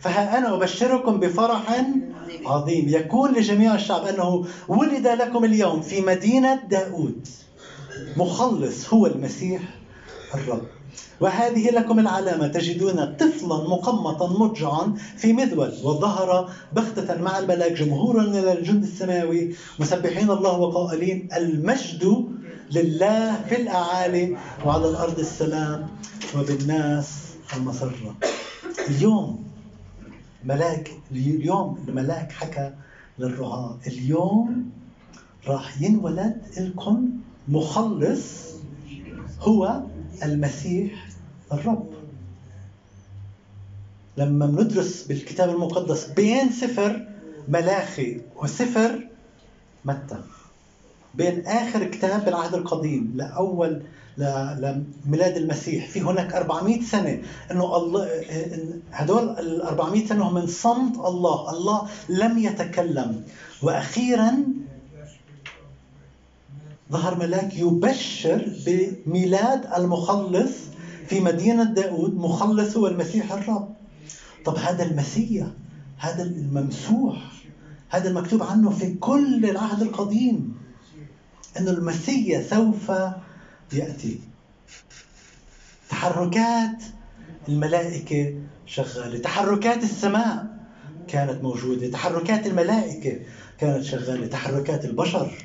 فها 0.00 0.38
أنا 0.38 0.54
أبشركم 0.54 1.20
بفرح 1.20 1.84
عظيم. 2.46 2.88
يكون 2.88 3.34
لجميع 3.34 3.74
الشعب 3.74 4.04
أنه 4.04 4.44
ولد 4.68 5.06
لكم 5.06 5.44
اليوم 5.44 5.80
في 5.80 6.00
مدينة 6.00 6.54
داود. 6.54 7.28
مخلص 8.16 8.94
هو 8.94 9.06
المسيح 9.06 9.62
الرب. 10.34 10.79
وهذه 11.20 11.70
لكم 11.70 11.98
العلامة. 11.98 12.46
تجدون 12.46 13.04
طفلا 13.04 13.56
مقمطا 13.68 14.28
مضجعا 14.28 14.94
في 15.16 15.32
مذود 15.32 15.74
وظهر 15.84 16.50
بغتة 16.72 17.22
مع 17.22 17.38
الملاك 17.38 17.72
جمهورا 17.72 18.22
من 18.22 18.36
الجند 18.36 18.82
السماوي. 18.82 19.54
مسبحين 19.78 20.30
الله 20.30 20.58
وقائلين 20.58 21.28
المجد 21.36 22.28
لله 22.72 23.44
في 23.48 23.56
الأعالي 23.62 24.36
وعلى 24.66 24.88
الأرض 24.88 25.18
السلام 25.18 25.88
وبالناس 26.38 27.08
المسرة. 27.56 28.14
اليوم 28.88 29.44
ملاك 30.44 30.90
اليوم 31.12 31.78
الملاك 31.88 32.32
حكى 32.32 32.72
للرعاة 33.18 33.78
اليوم 33.86 34.70
راح 35.46 35.82
ينولد 35.82 36.42
لكم 36.58 37.08
مخلص 37.48 38.22
هو 39.40 39.82
المسيح 40.22 41.08
الرب. 41.52 41.86
لما 44.16 44.46
بندرس 44.46 45.02
بالكتاب 45.02 45.48
المقدس 45.50 46.06
بين 46.06 46.52
سفر 46.52 47.06
ملاخي 47.48 48.20
وسفر 48.36 49.06
متى؟ 49.84 50.18
بين 51.14 51.46
آخر 51.46 51.84
كتاب 51.84 52.24
بالعهد 52.24 52.54
القديم 52.54 53.12
لأول 53.16 53.82
لميلاد 54.18 55.36
المسيح. 55.36 55.88
في 55.88 56.00
هناك 56.00 56.34
400 56.34 56.82
سنة 56.82 57.22
إنه 57.50 57.76
الله 57.76 58.08
هدول 58.92 59.28
ال 59.38 59.62
400 59.62 60.06
سنة 60.06 60.28
هم 60.28 60.34
من 60.34 60.46
صمت 60.46 60.96
الله. 60.96 61.50
الله 61.50 61.88
لم 62.08 62.38
يتكلم. 62.38 63.22
وأخيرا 63.62 64.32
ظهر 66.90 67.18
ملاك 67.18 67.56
يبشر 67.56 68.48
بميلاد 68.66 69.72
المخلص 69.76 70.52
في 71.08 71.20
مدينة 71.20 71.64
داود 71.64 72.14
مخلص 72.14 72.76
هو 72.76 72.86
المسيح 72.86 73.32
الرب. 73.32 73.74
طب 74.44 74.56
هذا 74.56 74.84
المسيح 74.84 75.46
هذا 75.98 76.22
الممسوح 76.22 77.16
هذا 77.88 78.08
المكتوب 78.08 78.42
عنه 78.42 78.70
في 78.70 78.94
كل 78.94 79.44
العهد 79.44 79.82
القديم 79.82 80.54
أن 81.56 81.68
المسيح 81.68 82.42
سوف 82.50 82.92
يأتي. 83.72 84.20
تحركات 85.90 86.82
الملائكة 87.48 88.34
شغالة. 88.66 89.18
تحركات 89.18 89.82
السماء 89.82 90.46
كانت 91.08 91.42
موجودة. 91.42 91.90
تحركات 91.90 92.46
الملائكة 92.46 93.16
كانت 93.58 93.84
شغالة. 93.84 94.26
تحركات 94.26 94.84
البشر 94.84 95.44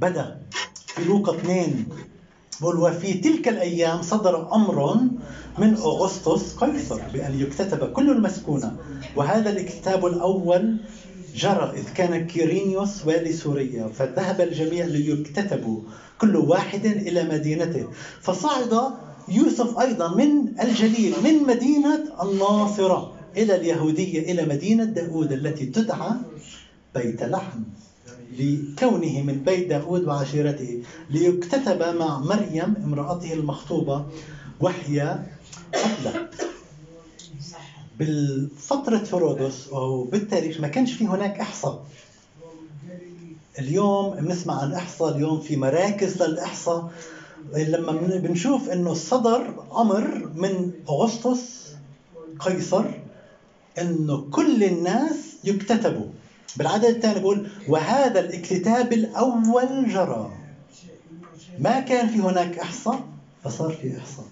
بدأ 0.00 0.40
في 0.86 1.04
لوقا 1.04 1.36
2 1.36 1.86
بقول 2.60 2.76
وفي 2.76 3.14
تلك 3.14 3.48
الأيام 3.48 4.02
صدر 4.02 4.54
أمر 4.54 4.96
من 5.58 5.74
أغسطس 5.74 6.54
قيصر 6.54 7.00
بأن 7.12 7.40
يكتتب 7.40 7.92
كل 7.92 8.10
المسكونة 8.10 8.76
وهذا 9.16 9.50
الكتاب 9.50 10.06
الأول 10.06 10.76
جرى 11.34 11.72
إذ 11.76 11.92
كان 11.94 12.26
كيرينيوس 12.26 13.04
والي 13.06 13.32
سوريا 13.32 13.88
فذهب 13.88 14.40
الجميع 14.40 14.84
ليكتتبوا 14.86 15.80
كل 16.18 16.36
واحد 16.36 16.86
إلى 16.86 17.24
مدينته. 17.24 17.86
فصعد 18.20 18.92
يوسف 19.28 19.78
أيضا 19.78 20.14
من 20.14 20.60
الجليل 20.60 21.14
من 21.24 21.42
مدينة 21.42 22.04
الناصرة 22.22 23.14
إلى 23.36 23.54
اليهودية 23.54 24.32
إلى 24.32 24.44
مدينة 24.44 24.84
داود 24.84 25.32
التي 25.32 25.66
تدعى 25.66 26.10
بيت 26.94 27.22
لحم. 27.22 27.60
لكونه 28.38 29.22
من 29.22 29.42
بيت 29.46 29.68
داود 29.68 30.04
وعشيرته 30.04 30.82
ليكتتب 31.10 31.96
مع 31.96 32.18
مريم 32.18 32.74
امرأته 32.84 33.32
المخطوبة 33.32 34.06
وهي 34.60 35.18
قبلة. 35.74 36.28
بالفترة 37.98 39.04
هيرودس 39.12 39.68
أو 39.68 40.04
بالتاريخ 40.04 40.60
ما 40.60 40.68
كانش 40.68 40.92
في 40.92 41.06
هناك 41.06 41.40
إحصاء. 41.40 41.86
اليوم 43.58 44.16
بنسمع 44.16 44.60
عن 44.62 44.72
إحصاء 44.72 45.16
اليوم 45.16 45.40
في 45.40 45.56
مراكز 45.56 46.22
للإحصاء. 46.22 46.92
لما 47.54 47.92
بنشوف 47.92 48.68
إنه 48.68 48.94
صدر 48.94 49.64
أمر 49.76 50.30
من 50.34 50.70
أغسطس 50.88 51.72
قيصر 52.40 52.84
إنه 53.78 54.28
كل 54.30 54.64
الناس 54.64 55.16
يكتتبوا. 55.44 56.06
بالعدد 56.56 56.84
الثاني 56.84 57.18
بيقول 57.18 57.50
وهذا 57.68 58.20
الاكتتاب 58.20 58.92
الأول 58.92 59.88
جرى. 59.88 60.32
ما 61.58 61.80
كان 61.80 62.08
في 62.08 62.18
هناك 62.20 62.58
إحصاء؟ 62.58 63.02
فصار 63.44 63.70
في 63.72 63.98
إحصاء. 63.98 64.26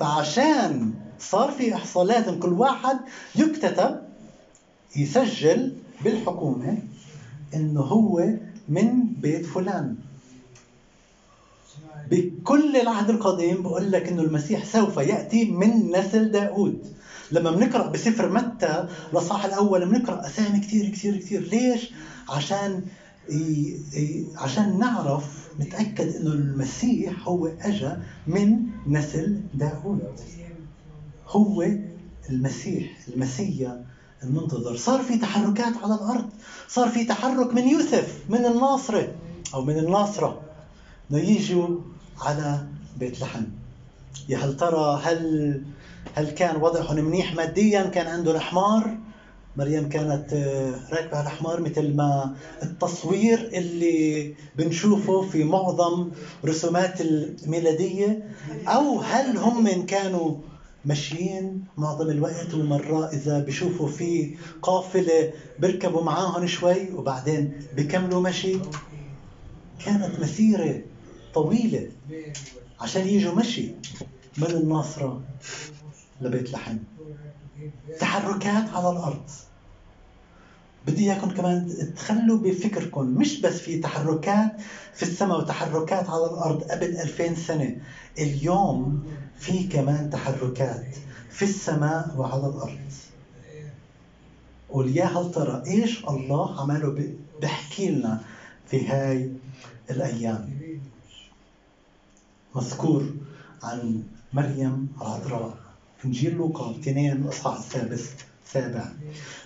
فعشان 0.00 0.94
صار 1.18 1.50
في 1.50 1.74
إحصاء 1.74 2.04
لازم 2.04 2.38
كل 2.40 2.52
واحد 2.52 2.98
يكتتب 3.34 4.02
يسجل 4.96 5.76
بالحكومة 6.04 6.78
إنه 7.54 7.80
هو 7.80 8.28
من 8.68 9.06
بيت 9.06 9.46
فلان. 9.46 9.96
بكل 12.10 12.76
العهد 12.76 13.10
القديم 13.10 13.62
بقول 13.62 13.92
لك 13.92 14.08
إنه 14.08 14.22
المسيح 14.22 14.64
سوف 14.64 14.96
يأتي 14.96 15.44
من 15.50 15.96
نسل 15.96 16.30
داود 16.30 16.92
لما 17.32 17.50
بنقرأ 17.50 17.86
بسفر 17.90 18.32
متى 18.32 18.88
الاصحاح 19.12 19.44
الأول 19.44 19.86
بنقرأ 19.88 20.26
اسامي 20.26 20.60
كثير 20.60 20.88
كثير 20.88 21.16
كثير. 21.16 21.42
ليش؟ 21.42 21.90
عشان 22.28 22.82
عشان 24.36 24.78
نعرف 24.78 25.48
نتأكد 25.60 26.16
إنه 26.16 26.32
المسيح 26.32 27.28
هو 27.28 27.46
اجى 27.46 27.90
من 28.26 28.58
نسل 28.86 29.40
داود 29.54 30.02
هو 31.28 31.66
المسيح 32.30 32.98
المسيا 33.08 33.84
المنتظر. 34.22 34.76
صار 34.76 35.02
في 35.02 35.18
تحركات 35.18 35.76
على 35.82 35.94
الأرض. 35.94 36.28
صار 36.68 36.88
في 36.88 37.04
تحرك 37.04 37.54
من 37.54 37.68
يوسف 37.68 38.18
من 38.28 38.46
الناصرة 38.46 39.14
أو 39.54 39.64
من 39.64 39.78
الناصرة. 39.78 40.40
يجوا 41.10 41.68
على 42.20 42.66
بيت 42.98 43.20
لحم. 43.20 43.44
يا 44.28 44.38
هل 44.38 44.56
ترى 44.56 45.00
هل 45.04 45.62
هل 46.18 46.30
كان 46.30 46.56
وضعهم 46.56 47.04
منيح 47.04 47.34
ماديا؟ 47.34 47.82
كان 47.82 48.06
عنده 48.06 48.36
الحمار 48.36 48.98
مريم 49.56 49.88
كانت 49.88 50.32
آه، 50.32 50.94
راكبة 50.94 51.16
على 51.16 51.26
الحمار 51.26 51.60
مثل 51.60 51.96
ما 51.96 52.36
التصوير 52.62 53.50
اللي 53.52 54.34
بنشوفه 54.56 55.22
في 55.22 55.44
معظم 55.44 56.10
رسومات 56.44 57.00
الميلادية. 57.00 58.28
أو 58.68 59.00
هل 59.00 59.36
هم 59.36 59.86
كانوا 59.86 60.36
ماشيين 60.84 61.64
معظم 61.76 62.10
الوقت 62.10 62.54
ومرة 62.54 63.08
إذا 63.12 63.38
بشوفوا 63.38 63.88
في 63.88 64.36
قافلة 64.62 65.32
بيركبوا 65.58 66.02
معاهم 66.02 66.46
شوي 66.46 66.92
وبعدين 66.92 67.52
بكملوا 67.76 68.20
مشي؟ 68.20 68.56
كانت 69.86 70.20
مسيرة 70.20 70.80
طويلة 71.34 71.88
عشان 72.80 73.08
يجوا 73.08 73.34
مشي. 73.34 73.70
من 74.38 74.46
الناصرة؟ 74.46 75.20
لبيت 76.20 76.52
لحم. 76.52 76.76
تحركات 78.00 78.68
على 78.68 78.90
الأرض. 78.90 79.30
بدي 80.86 81.12
إياكم 81.12 81.30
كمان 81.30 81.92
تخلوا 81.96 82.38
بفكركم 82.38 83.06
مش 83.06 83.40
بس 83.40 83.58
في 83.58 83.80
تحركات 83.80 84.56
في 84.94 85.02
السماء 85.02 85.38
وتحركات 85.38 86.08
على 86.08 86.24
الأرض 86.24 86.62
قبل 86.62 86.96
2000 86.96 87.34
سنة 87.34 87.76
اليوم 88.18 89.06
في 89.38 89.62
كمان 89.68 90.10
تحركات 90.10 90.96
في 91.30 91.42
السماء 91.42 92.14
وعلى 92.16 92.46
الأرض. 92.46 92.78
قول 94.68 94.96
يا 94.96 95.04
هل 95.04 95.32
ترى 95.32 95.62
إيش 95.66 96.04
الله 96.04 96.60
عمله 96.60 97.12
بحكي 97.42 97.90
لنا 97.90 98.20
في 98.66 98.88
هاي 98.88 99.32
الأيام. 99.90 100.58
مذكور 102.54 103.04
عن 103.62 104.02
مريم 104.32 104.88
العذراء. 105.00 105.67
انجيل 106.04 106.34
لوقا 106.34 106.70
2 106.70 107.12
الاصحاح 107.12 107.56
السادس 107.58 108.10
السابع 108.46 108.84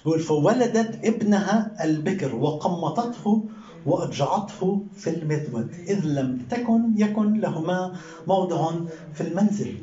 بيقول 0.05 0.21
فولدت 0.21 1.05
ابنها 1.05 1.85
البكر 1.85 2.35
وقمطته 2.37 3.45
واضجعته 3.87 4.83
في 4.97 5.11
المذود 5.11 5.75
إذ 5.89 6.05
لم 6.05 6.43
تكن 6.51 6.83
يكن 6.97 7.41
لهما 7.41 7.97
موضع 8.29 8.73
في 9.15 9.21
المنزل. 9.21 9.77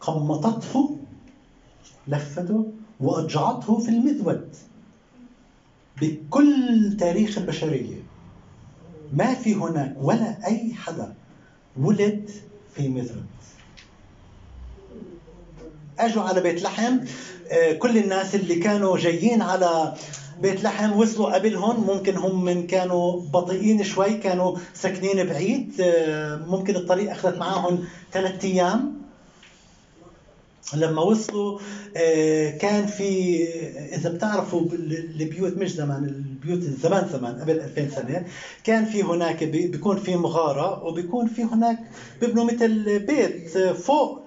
قمطته 0.00 0.96
لفته 2.08 2.66
واضجعته 3.00 3.78
في 3.78 3.88
المذود 3.88 4.48
بكل 6.00 6.96
تاريخ 7.00 7.38
البشرية 7.38 7.96
ما 9.12 9.34
في 9.34 9.54
هناك 9.54 9.94
ولا 10.00 10.46
أي 10.46 10.74
حدا 10.74 11.14
ولد 11.76 12.30
في 12.74 12.88
مذود 12.88 13.26
أجوا 15.98 16.22
على 16.22 16.40
بيت 16.40 16.62
لحم. 16.62 16.98
آه، 17.50 17.72
كل 17.72 17.98
الناس 17.98 18.34
اللي 18.34 18.54
كانوا 18.54 18.98
جايين 18.98 19.42
على 19.42 19.94
بيت 20.40 20.64
لحم 20.64 20.92
وصلوا 20.92 21.34
قبلهم 21.34 21.86
ممكن 21.86 22.16
هم 22.16 22.44
من 22.44 22.66
كانوا 22.66 23.20
بطيئين 23.20 23.84
شوي 23.84 24.14
كانوا 24.14 24.56
ساكنين 24.74 25.26
بعيد. 25.26 25.72
آه، 25.80 26.36
ممكن 26.36 26.76
الطريق 26.76 27.10
أخذت 27.10 27.38
معاهم 27.38 27.84
ثلاثة 28.12 28.48
أيام. 28.48 28.97
لما 30.74 31.02
وصلوا 31.02 31.58
آه، 31.96 32.50
كان 32.50 32.86
في 32.86 33.44
إذا 33.94 34.10
بتعرفوا 34.10 34.66
البيوت 34.72 35.56
مش 35.56 35.72
زمان 35.72 36.04
البيوت 36.04 36.60
زمان 36.60 37.08
زمان 37.12 37.40
قبل 37.40 37.60
2000 37.60 37.88
سنة 37.88 38.26
كان 38.64 38.84
في 38.84 39.02
هناك 39.02 39.44
بيكون 39.44 39.96
في 39.96 40.16
مغارة 40.16 40.84
وبيكون 40.84 41.26
في 41.26 41.42
هناك 41.44 41.78
بيبنوا 42.20 42.44
مثل 42.44 42.98
بيت 42.98 43.58
فوق 43.58 44.20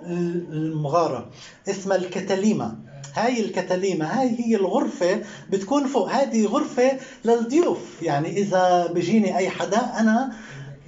المغارة 0.51 1.29
اسمها 1.69 1.97
الكتاليما. 1.97 2.75
هاي 3.13 3.45
الكتاليما 3.45 4.19
هاي 4.21 4.29
هي 4.39 4.55
الغرفة 4.55 5.21
بتكون 5.49 5.87
فوق 5.87 6.09
هذه 6.11 6.45
غرفة 6.45 6.97
للضيوف. 7.25 8.01
يعني 8.01 8.37
إذا 8.37 8.87
بيجيني 8.93 9.37
أي 9.37 9.49
حدا 9.49 9.99
أنا 9.99 10.33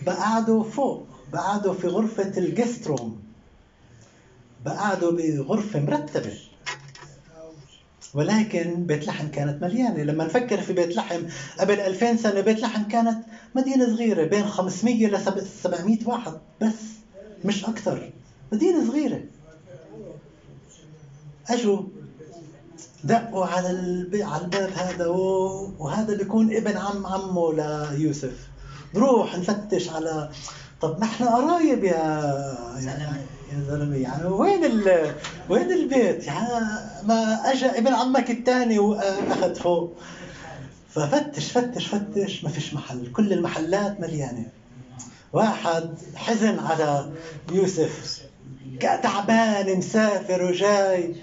بقعده 0.05 0.63
فوق 0.63 1.07
بقعده 1.33 1.73
في 1.73 1.87
غرفة 1.87 2.31
الجست 2.37 2.87
روم 2.87 3.23
بقعدوا 4.65 5.11
بغرفة 5.11 5.79
مرتبة. 5.79 6.37
ولكن 8.13 8.85
بيت 8.85 9.07
لحم 9.07 9.27
كانت 9.27 9.61
مليانة. 9.63 10.03
لما 10.03 10.25
نفكر 10.25 10.61
في 10.61 10.73
بيت 10.73 10.95
لحم 10.95 11.21
قبل 11.59 11.79
2000 11.79 12.15
سنة 12.15 12.41
بيت 12.41 12.59
لحم 12.59 12.83
كانت 12.83 13.23
مدينة 13.55 13.85
صغيرة 13.95 14.27
بين 14.27 14.45
500 14.45 15.07
ل 15.07 15.45
700 15.45 15.97
واحد 16.05 16.33
بس 16.61 16.73
مش 17.45 17.65
أكثر. 17.65 18.11
مدينة 18.51 18.87
صغيرة. 18.87 19.21
أجوا 21.49 21.81
دقوا 23.03 23.45
على 23.45 23.67
على 24.13 24.43
الباب 24.43 24.69
هذا 24.75 25.07
وهذا 25.07 26.17
بيكون 26.17 26.55
ابن 26.55 26.77
عم 26.77 27.05
عمه 27.05 27.53
ليوسف. 27.53 28.47
نروح 28.95 29.37
نفتش 29.37 29.89
على 29.89 30.29
طب 30.81 30.99
نحن 30.99 31.23
قرايب 31.23 31.83
يا 31.83 33.13
يا 33.53 33.63
زلمة 33.67 33.95
يعني 33.95 34.25
وين 34.25 34.65
ال... 34.65 35.13
وين 35.49 35.71
البيت؟ 35.71 36.27
يعني 36.27 36.49
ما 37.03 37.51
اجى 37.51 37.65
ابن 37.65 37.93
عمك 37.93 38.31
الثاني 38.31 38.79
وأخذ 38.79 39.55
فوق 39.55 39.97
ففتش 40.89 41.51
فتش 41.51 41.87
فتش 41.87 42.43
ما 42.43 42.49
فيش 42.49 42.73
محل. 42.73 43.11
كل 43.11 43.33
المحلات 43.33 43.99
مليانة. 43.99 44.45
واحد 45.33 45.95
حزن 46.15 46.59
على 46.59 47.09
يوسف. 47.51 48.21
تعبان 48.81 49.77
مسافر 49.77 50.43
وجاي 50.43 51.15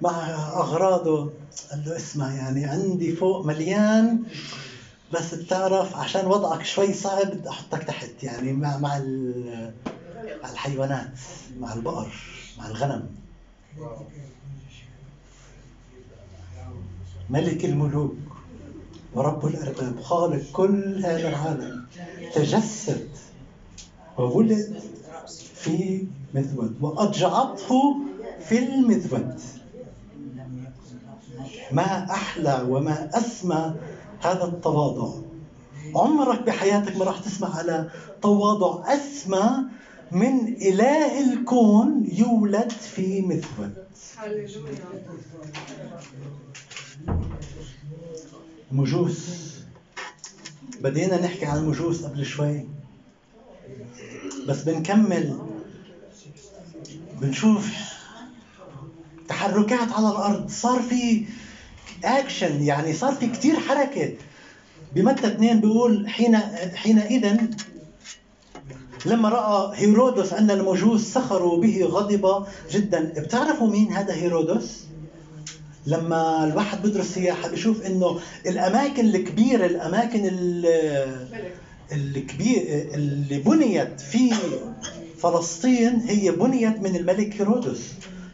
مع 0.00 0.28
أغراضه. 0.56 1.30
قال 1.70 1.82
له 1.86 1.96
اسمع 1.96 2.34
يعني 2.34 2.64
عندي 2.64 3.16
فوق 3.16 3.46
مليان 3.46 4.22
بس 5.12 5.34
بتعرف 5.34 5.96
عشان 5.96 6.26
وضعك 6.26 6.64
شوي 6.64 6.92
صعب 6.94 7.26
بدي 7.26 7.48
أحطك 7.48 7.82
تحت 7.84 8.10
يعني 8.22 8.52
مع 8.52 8.76
مع 8.78 9.00
مع 10.42 10.50
الحيوانات 10.50 11.18
مع 11.60 11.72
البقر 11.74 12.12
مع 12.58 12.66
الغنم. 12.66 13.08
ملك 17.30 17.64
الملوك 17.64 18.16
ورب 19.14 19.46
الأرباب 19.46 20.00
خالق 20.02 20.42
كل 20.52 21.04
هذا 21.04 21.28
العالم 21.28 21.86
تجسد 22.34 23.08
وولد 24.18 24.82
في 25.54 26.06
مذود 26.34 26.76
وأضجعته 26.80 27.96
في 28.40 28.58
المذود. 28.58 29.40
ما 31.72 32.10
أحلى 32.10 32.66
وما 32.68 33.10
أسمى 33.18 33.74
هذا 34.20 34.44
التواضع. 34.44 35.14
عمرك 35.94 36.42
بحياتك 36.42 36.96
ما 36.96 37.04
راح 37.04 37.18
تسمع 37.20 37.56
على 37.56 37.90
تواضع 38.22 38.94
أسمى 38.94 39.50
من 40.12 40.56
إله 40.62 41.32
الكون 41.32 42.08
يولد 42.12 42.70
في 42.70 43.20
مثوى 43.20 43.70
مجوس. 48.72 49.28
بدينا 50.80 51.20
نحكي 51.20 51.46
عن 51.46 51.58
المجوس 51.58 52.04
قبل 52.04 52.26
شوي. 52.26 52.64
بس 54.48 54.62
بنكمل. 54.62 55.38
بنشوف 57.20 57.70
تحركات 59.28 59.92
على 59.92 60.08
الأرض. 60.08 60.48
صار 60.50 60.82
في 60.82 61.24
اكشن 62.04 62.62
يعني 62.62 62.92
صار 62.92 63.14
في 63.14 63.26
كثير 63.26 63.60
حركة. 63.60 64.14
بمتى 64.94 65.26
اثنين 65.26 65.60
بيقول 65.60 66.08
حين 66.08 66.36
حينئذ 66.74 67.36
لما 69.06 69.28
رأى 69.28 69.72
هيرودس 69.78 70.32
أن 70.32 70.50
المجوس 70.50 71.00
سخروا 71.00 71.60
به 71.62 71.84
غضب 71.84 72.46
جدا. 72.72 73.12
بتعرفوا 73.16 73.66
مين 73.66 73.92
هذا 73.92 74.14
هيرودس؟ 74.14 74.84
لما 75.86 76.44
الواحد 76.44 76.82
بدرس 76.82 77.06
سياحة 77.06 77.48
بشوف 77.48 77.82
إنه 77.82 78.20
الأماكن 78.46 79.04
الكبيرة 79.06 79.66
الأماكن 79.66 80.20
الكبير 81.92 82.88
اللي 82.94 83.38
بنيت 83.38 84.00
في 84.00 84.30
فلسطين 85.18 86.00
هي 86.06 86.30
بنيت 86.30 86.80
من 86.80 86.96
الملك 86.96 87.40
هيرودس. 87.40 87.80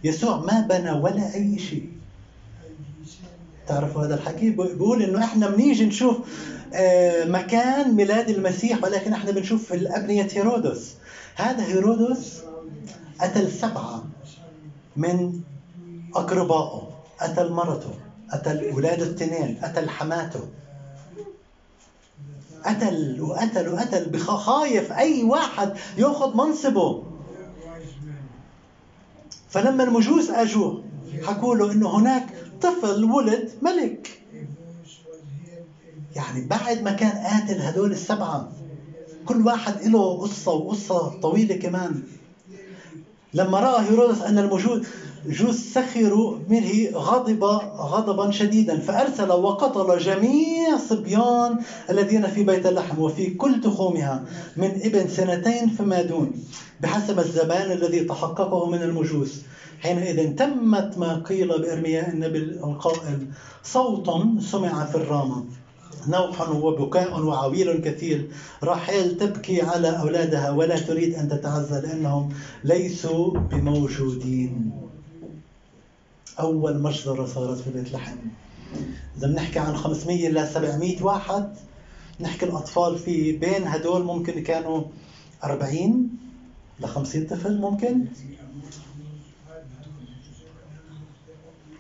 يسوع 0.05 0.37
ما 0.37 0.61
بنى 0.61 0.91
ولا 0.91 1.35
أي 1.35 1.59
شيء. 1.59 1.89
تعرفوا 3.69 4.07
هذا 4.07 4.15
الحكي؟ 4.15 4.51
بيقول 4.51 5.03
إنه 5.03 5.25
إحنا 5.25 5.49
بنيجي 5.49 5.87
نشوف 5.87 6.17
مكان 7.25 7.93
ميلاد 7.97 8.31
المسيح 8.31 8.83
ولكن 8.85 9.13
إحنا 9.13 9.31
بنشوف 9.31 9.65
في 9.65 9.75
الأبنية 9.75 10.29
هيرودس. 10.33 10.95
هذا 11.35 11.67
هيرودس 11.67 12.43
قتل 13.21 13.51
سبعه 13.53 14.05
من 14.97 15.41
أقربائه 16.17 16.91
قتل 17.21 17.53
مرته 17.53 17.95
قتل 18.33 18.69
اولاده 18.71 19.05
التنين 19.07 19.59
قتل 19.63 19.89
حماته 19.89 20.41
قتل 22.65 23.21
وقتل 23.21 23.69
وقتل 23.69 24.05
بخايف 24.05 24.93
أي 24.93 25.23
واحد 25.25 25.73
يأخذ 25.99 26.37
منصبه. 26.37 27.03
فلما 29.49 29.85
المجوس 29.85 30.31
اجوا 30.31 30.81
حكوا 31.23 31.57
له 31.57 31.73
إنه 31.73 31.99
هناك 31.99 32.27
طفل 32.63 33.05
ولد 33.05 33.51
ملك. 33.63 34.14
يعني 36.17 36.47
بعد 36.47 36.83
ما 36.83 36.91
كان 36.91 37.11
قاتل 37.11 37.61
هدول 37.61 37.93
السبعة 37.93 38.53
كل 39.27 39.47
واحد 39.47 39.87
له 39.87 40.21
قصة 40.21 40.53
وقصة 40.53 41.21
طويلة 41.21 41.55
كمان. 41.55 42.03
لما 43.35 43.61
رأى 43.61 43.85
هيرودس 43.89 44.23
أن 44.23 44.39
الموجود 44.39 44.87
جوز 45.27 45.59
سخروا 45.61 46.37
منه 46.49 46.91
غضب 46.95 47.45
غضبا 47.79 48.31
شديدا 48.31 48.79
فأرسل 48.79 49.33
وقتل 49.33 49.99
جميع 49.99 50.77
صبيان 50.79 51.59
الذين 51.91 52.27
في 52.27 52.43
بيت 52.45 52.67
اللحم 52.67 52.99
وفي 52.99 53.31
كل 53.31 53.61
تخومها 53.61 54.25
من 54.57 54.71
ابن 54.71 55.09
سنتين 55.09 55.69
فما 55.69 56.03
دون 56.03 56.33
بحسب 56.81 57.19
الزمان 57.19 57.73
الذي 57.73 58.01
تحققه 58.01 58.71
من 58.71 58.83
المجوس. 58.83 59.43
حينئذ 59.81 60.35
تمت 60.35 60.99
ما 60.99 61.15
قيل 61.15 61.49
بإرمياء 61.49 62.09
النبي 62.11 62.39
القائل 62.39 63.27
صوت 63.65 64.11
سمع 64.43 64.85
في 64.85 64.95
الرامة 64.95 65.45
نوح 66.09 66.49
وبكاء 66.51 67.21
وعويل 67.21 67.81
كثير. 67.81 68.29
راحيل 68.63 69.17
تبكي 69.17 69.63
على 69.63 70.01
أولادها 70.01 70.51
ولا 70.51 70.79
تريد 70.79 71.15
أن 71.15 71.29
تتعزى 71.29 71.81
لأنهم 71.81 72.33
ليسوا 72.65 73.39
بموجودين. 73.39 74.73
أول 76.41 76.83
مجزرة 76.83 77.27
صارت 77.27 77.59
في 77.59 77.71
بيت 77.71 77.93
لحم. 77.93 78.17
إذا 79.17 79.27
بنحكي 79.27 79.59
عن 79.59 79.77
500 79.77 80.29
إلى 80.29 80.47
700 80.47 81.03
واحد 81.03 81.55
نحكي 82.21 82.47
الأطفال 82.47 82.99
في 82.99 83.33
بين 83.33 83.67
هدول 83.67 84.05
ممكن 84.05 84.43
كانوا 84.43 84.85
40 85.45 86.09
ل 86.81 86.87
50 86.87 87.27
طفل 87.27 87.61
ممكن. 87.61 88.05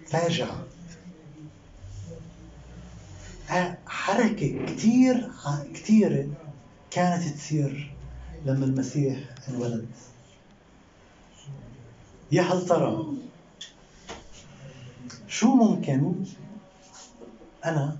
فاجعة. 0.07 0.73
حركة 3.87 4.64
كتير 4.67 5.31
كتيرة 5.75 6.29
كانت 6.90 7.29
تصير 7.29 7.95
لما 8.47 8.64
المسيح 8.64 9.19
انولد. 9.49 9.87
يا 12.33 12.43
هل 12.43 12.67
ترى 12.67 13.07
شو 15.29 15.55
ممكن 15.55 16.12
أنا 17.64 17.97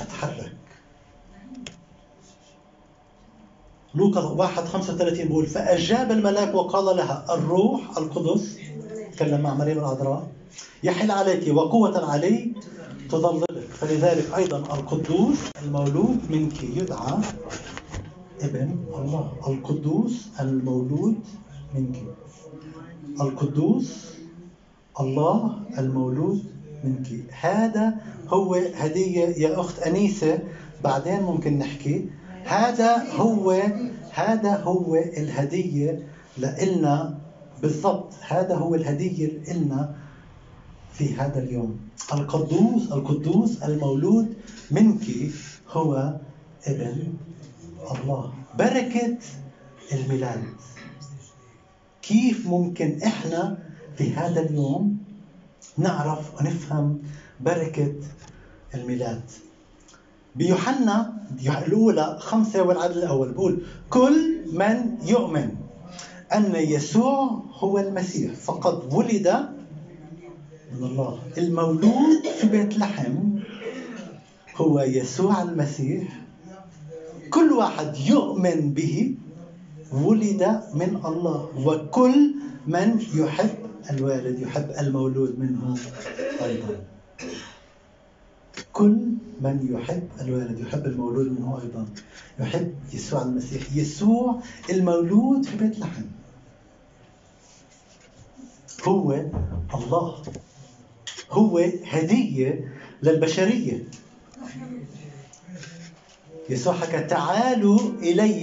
أتحرك؟ 0.00 0.52
لوقا 3.94 4.20
واحد 4.20 4.64
35 4.64 5.28
بيقول 5.28 5.46
فأجاب 5.46 6.10
الملاك 6.10 6.54
وقال 6.54 6.96
لها 6.96 7.24
الروح 7.34 7.96
القدس 7.98 8.58
تكلم 9.12 9.40
مع 9.40 9.54
مريم 9.54 9.78
العذراء 9.78 10.28
يحل 10.82 11.10
عليك 11.10 11.56
وقوة 11.56 12.10
علي 12.12 12.52
تظللك 13.10 13.55
فلذلك 13.70 14.34
أيضا 14.36 14.58
القدوس 14.58 15.38
المولود 15.64 16.18
منك 16.30 16.62
يدعى 16.62 17.18
ابن 18.42 18.76
الله. 18.94 19.32
القدوس 19.46 20.28
المولود 20.40 21.20
منك. 21.74 21.96
القدوس 23.20 24.14
الله 25.00 25.58
المولود 25.78 26.44
منك. 26.84 27.06
هذا 27.40 27.94
هو 28.28 28.54
هدية 28.54 29.26
يا 29.26 29.60
أخت 29.60 29.78
أنيسة. 29.78 30.38
بعدين 30.84 31.22
ممكن 31.22 31.58
نحكي. 31.58 32.04
هذا 32.44 33.12
هو 33.16 33.62
هذا 34.12 34.56
هو 34.56 34.94
الهدية 34.94 36.06
لإلنا 36.38 37.18
بالضبط. 37.62 38.12
هذا 38.28 38.54
هو 38.54 38.74
الهدية 38.74 39.26
لإلنا 39.26 39.94
في 40.92 41.14
هذا 41.14 41.38
اليوم. 41.38 41.85
القدوس 42.12 42.92
القدوس 42.92 43.62
المولود 43.62 44.34
منك 44.70 45.04
هو 45.70 46.16
ابن 46.66 47.12
الله. 47.90 48.32
بركة 48.58 49.18
الميلاد. 49.92 50.44
كيف 52.02 52.46
ممكن 52.46 53.02
إحنا 53.02 53.58
في 53.96 54.12
هذا 54.14 54.40
اليوم 54.40 54.96
نعرف 55.78 56.40
ونفهم 56.40 56.98
بركة 57.40 57.94
الميلاد؟ 58.74 59.22
بيوحنا 60.36 61.12
الأولى 61.66 62.16
خمسة 62.20 62.62
والعدد 62.62 62.96
الأول. 62.96 63.32
بقول 63.32 63.62
كل 63.90 64.40
من 64.52 64.96
يؤمن 65.06 65.54
أن 66.34 66.54
يسوع 66.54 67.42
هو 67.58 67.78
المسيح. 67.78 68.32
فقد 68.34 68.94
ولد 68.94 69.55
من 70.72 70.84
الله. 70.86 71.18
المولود 71.38 72.26
في 72.40 72.48
بيت 72.48 72.78
لحم 72.78 73.14
هو 74.56 74.80
يسوع 74.80 75.42
المسيح. 75.42 76.22
كل 77.30 77.52
واحد 77.52 77.96
يؤمن 77.96 78.74
به. 78.74 79.14
ولد 79.92 80.42
من 80.74 81.00
الله. 81.04 81.50
وكل 81.66 82.34
من 82.66 83.00
يحب 83.14 83.54
الوالد 83.90 84.40
يحب 84.40 84.70
المولود 84.78 85.38
منه 85.38 85.76
أيضا. 86.44 86.84
كل 88.72 88.98
من 89.40 89.68
يحب 89.72 90.08
الوالد 90.20 90.58
يحب 90.60 90.86
المولود 90.86 91.26
منه 91.26 91.60
أيضا. 91.62 91.86
يحب 92.40 92.74
يسوع 92.92 93.22
المسيح. 93.22 93.62
يسوع 93.74 94.40
المولود 94.70 95.44
في 95.44 95.56
بيت 95.56 95.78
لحم. 95.78 96.02
هو 98.88 99.12
الله. 99.74 100.22
هو 101.30 101.58
هدية 101.90 102.72
للبشرية. 103.02 103.84
يسوع 106.50 106.74
حكى 106.74 107.00
تعالوا 107.00 107.80
إلي 108.02 108.42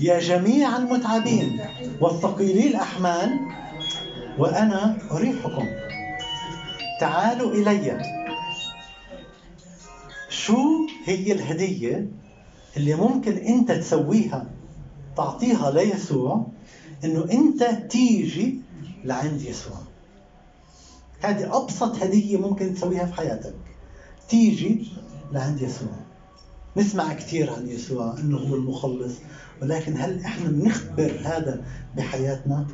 يا 0.00 0.18
جميع 0.20 0.76
المتعبين 0.76 1.60
والثقيلي 2.00 2.66
الأحمال 2.68 3.38
وأنا 4.38 4.98
أريحكم. 5.10 5.66
تعالوا 7.00 7.52
إلي. 7.52 8.02
شو 10.28 10.86
هي 11.04 11.32
الهدية 11.32 12.06
اللي 12.76 12.94
ممكن 12.94 13.32
أنت 13.36 13.72
تسويها 13.72 14.46
تعطيها 15.16 15.70
ليسوع 15.70 16.46
أنه 17.04 17.26
أنت 17.32 17.64
تيجي 17.90 18.60
لعند 19.04 19.42
يسوع؟ 19.42 19.76
هذه 21.20 21.56
أبسط 21.56 21.96
هدية 22.02 22.36
ممكن 22.36 22.74
تسويها 22.74 23.06
في 23.06 23.14
حياتك. 23.14 23.54
تيجي 24.28 24.88
لعند 25.32 25.62
يسوع. 25.62 25.88
نسمع 26.76 27.12
كثير 27.12 27.52
عن 27.52 27.68
يسوع 27.68 28.14
إنه 28.18 28.36
هو 28.38 28.54
المخلص 28.54 29.12
ولكن 29.62 29.96
هل 30.00 30.20
إحنا 30.20 30.48
بنختبر 30.50 31.20
هذا 31.24 31.64
بحياتنا؟ 31.96 32.66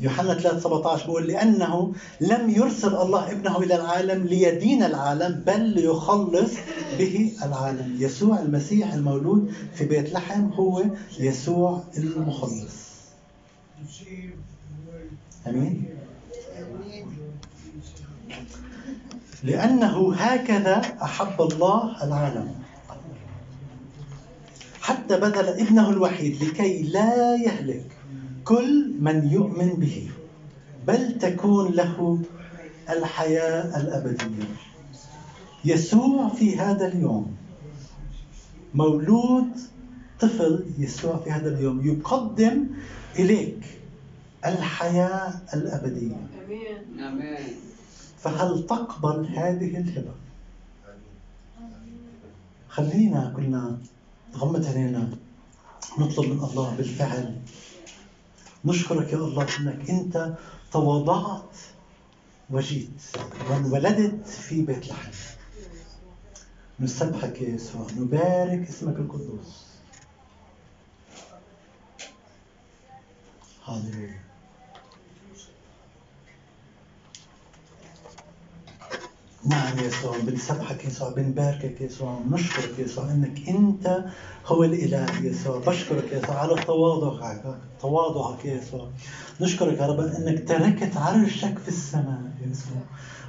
يوحنا 0.00 0.34
3 0.34 0.60
17 0.60 1.06
بيقول 1.06 1.26
لأنه 1.26 1.92
لم 2.20 2.50
يرسل 2.50 2.96
الله 2.96 3.32
ابنه 3.32 3.58
إلى 3.58 3.74
العالم 3.74 4.26
ليدين 4.26 4.82
العالم 4.82 5.42
بل 5.46 5.60
ليخلص 5.60 6.50
به 6.98 7.32
العالم. 7.42 7.96
يسوع 7.98 8.40
المسيح 8.40 8.92
المولود 8.92 9.52
في 9.74 9.84
بيت 9.84 10.12
لحم 10.12 10.46
هو 10.52 10.84
يسوع 11.20 11.82
المخلص. 11.98 12.86
أمين؟ 15.46 15.84
لأنه 19.44 20.14
هكذا 20.14 20.82
أحب 21.02 21.42
الله 21.42 22.04
العالم. 22.04 22.54
حتى 24.80 25.20
بذل 25.20 25.48
ابنه 25.48 25.90
الوحيد 25.90 26.44
لكي 26.44 26.82
لا 26.82 27.36
يهلك 27.36 27.86
كل 28.44 28.94
من 29.00 29.28
يؤمن 29.28 29.68
به 29.68 30.10
بل 30.86 31.18
تكون 31.18 31.72
له 31.72 32.18
الحياة 32.90 33.80
الأبدية. 33.80 34.44
يسوع 35.64 36.28
في 36.28 36.58
هذا 36.58 36.86
اليوم 36.86 37.36
مولود 38.74 39.50
طفل 40.20 40.64
يسوع 40.78 41.16
في 41.24 41.30
هذا 41.30 41.48
اليوم 41.48 41.86
يقدم 41.86 42.66
إليك 43.18 43.75
الحياة 44.46 45.40
الأبدية. 45.54 46.26
آمين. 46.98 47.56
فهل 48.18 48.66
تقبل 48.66 49.26
هذه 49.26 49.76
الهبة؟ 49.78 50.14
خلينا 52.68 53.32
كلنا 53.36 53.78
نغمض 54.34 54.66
عينينا 54.66 55.08
نطلب 55.98 56.26
من 56.26 56.44
الله 56.44 56.74
بالفعل. 56.76 57.40
نشكرك 58.64 59.12
يا 59.12 59.16
الله 59.16 59.46
إنك 59.58 59.90
أنت 59.90 60.34
تواضعت 60.72 61.56
وجيت 62.50 63.02
وانولدت 63.50 64.26
في 64.26 64.62
بيت 64.62 64.88
لحم 64.88 65.10
نسبحك 66.80 67.42
يا 67.42 67.48
يسوع 67.48 67.86
نبارك 67.96 68.68
اسمك 68.68 68.96
القدوس. 68.96 69.66
هاليلويا 73.64 74.25
نعم 79.46 79.78
يسوع 79.78 80.18
بنسبحك 80.18 80.84
يسوع 80.84 81.10
بنباركك 81.10 81.80
يسوع 81.80 82.20
نشكرك 82.30 82.78
يسوع 82.78 83.10
إنك 83.12 83.48
أنت 83.48 84.04
هو 84.46 84.64
الإله 84.64 85.26
يسوع 85.26 85.58
بشكرك 85.58 86.12
يسوع 86.12 86.38
على 86.38 86.54
تواضعك 86.54 87.58
تواضعك 87.80 88.44
يسوع 88.44 88.90
نشكرك 89.40 89.78
يا 89.78 89.86
رب 89.86 90.00
إنك 90.00 90.48
تركت 90.48 90.96
عرشك 90.96 91.58
في 91.58 91.68
السماء 91.68 92.20
يسوع 92.50 92.82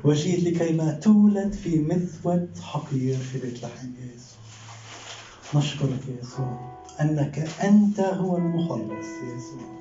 وجيت 0.03 0.43
لكي 0.43 0.73
ما 0.73 0.91
تولد 0.91 1.53
في 1.53 1.79
مثوة 1.79 2.47
حقير 2.61 3.17
في 3.17 3.39
بيت 3.39 3.63
لحم 3.63 3.87
يسوع 3.99 5.61
نشكرك 5.61 6.03
يسوع 6.21 6.57
إنك 7.01 7.49
أنت 7.63 7.99
هو 7.99 8.37
المخلص 8.37 9.21
يسوع 9.21 9.76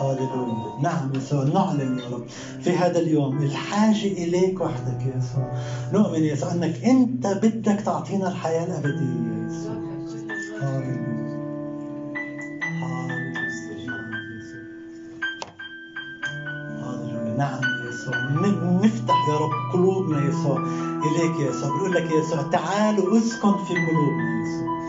هاليلويا 0.00 0.80
نعم 0.80 1.12
يسوع 1.14 1.44
نعلن 1.44 1.98
يا 1.98 2.08
رب 2.08 2.28
في 2.60 2.76
هذا 2.76 2.98
اليوم 2.98 3.42
الحاجة 3.42 4.06
إليك 4.06 4.60
وحدك 4.60 5.06
يا 5.06 5.18
يسوع. 5.18 5.52
نؤمن 5.92 6.24
يسوع 6.24 6.52
أنك 6.52 6.84
أنت 6.84 7.26
بدك 7.26 7.80
تعطينا 7.80 8.28
الحياة 8.28 8.64
الأبدية 8.64 9.30
يا 9.30 9.46
يسوع. 9.46 9.74
نعم 17.38 17.60
يا 17.62 17.90
يسوع. 17.90 18.16
نفتح 18.84 19.28
يا 19.28 19.36
رب 19.36 19.50
قلوبنا 19.72 20.24
يا 20.24 20.28
يسوع 20.28 20.58
إليك 21.04 21.40
يا 21.40 21.50
يسوع. 21.50 21.68
بقول 21.76 21.92
لك 21.94 22.10
يا 22.10 22.20
يسوع 22.20 22.42
تعالوا 22.42 23.18
اسكن 23.18 23.64
في 23.64 23.74
قلوبنا 23.74 24.24
يا 24.30 24.42
يسوع. 24.42 24.83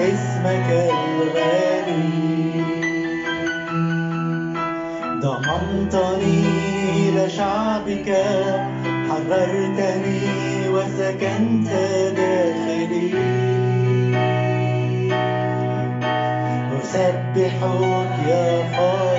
اسمك 0.00 0.68
الغالي. 0.70 2.16
ضممتني 5.20 6.44
إلى 7.08 7.30
شعبك 7.30 8.08
حررتني 9.08 10.20
وسكنت 10.68 11.68
داخلي. 12.16 13.10
أسبحك 16.82 18.12
يا 18.28 18.46
خالقي 18.76 19.15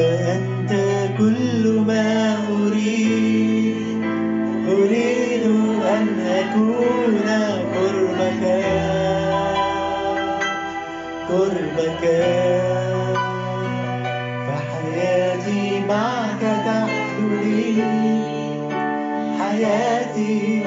فأنت 0.00 0.72
كل 1.18 1.84
ما 1.86 2.36
أريد 2.52 3.76
أريد 4.68 5.44
أن 5.96 6.06
أكون 6.20 7.28
قربك 7.74 8.42
قربك 11.28 12.04
فحياتي 14.46 15.80
معك 15.88 16.40
تحلو 16.40 17.28
لي 17.44 17.82
حياتي 19.38 20.59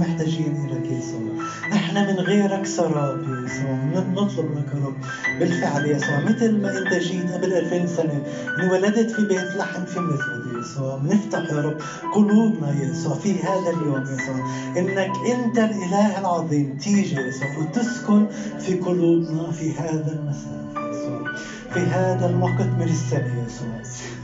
محتاجين 0.00 0.64
اليك 0.64 0.90
يسوع 0.90 1.20
إحنا 1.72 2.12
من 2.12 2.18
غيرك 2.18 2.66
سراب 2.66 3.22
يا 3.22 3.44
يسوع 3.46 4.02
نطلب 4.12 4.58
لك 4.58 4.74
يا 4.74 4.86
رب. 4.86 4.94
بالفعل 5.40 5.86
يا 5.86 5.96
يسوع 5.96 6.20
مثل 6.20 6.62
ما 6.62 6.78
أنت 6.78 6.94
جيت 6.94 7.30
قبل 7.32 7.52
2000 7.52 7.86
سنة 7.86 8.22
انولدت 8.58 9.10
في 9.10 9.22
بيت 9.26 9.56
لحم 9.56 9.84
في 9.84 9.98
يا 9.98 10.60
يسوع 10.60 10.96
بنفتح 10.96 11.50
يا 11.52 11.60
رب 11.60 11.76
قلوبنا 12.14 12.80
يا 12.80 12.90
يسوع 12.90 13.14
في 13.14 13.42
هذا 13.42 13.70
اليوم 13.70 14.04
يا 14.06 14.16
يسوع 14.22 14.36
إنك 14.78 15.12
أنت 15.32 15.58
الإله 15.58 16.18
العظيم. 16.18 16.76
تيجي 16.80 17.14
يا 17.16 17.26
يسوع 17.26 17.48
وتسكن 17.58 18.26
في 18.58 18.74
قلوبنا 18.74 19.50
في 19.50 19.72
هذا 19.72 20.12
المساء 20.12 20.60
في 21.74 21.80
هذا 21.80 22.26
الوقت 22.30 22.68
من 22.78 22.88
السنة 22.88 23.18
يا 23.18 23.46
يسوع 23.46 23.68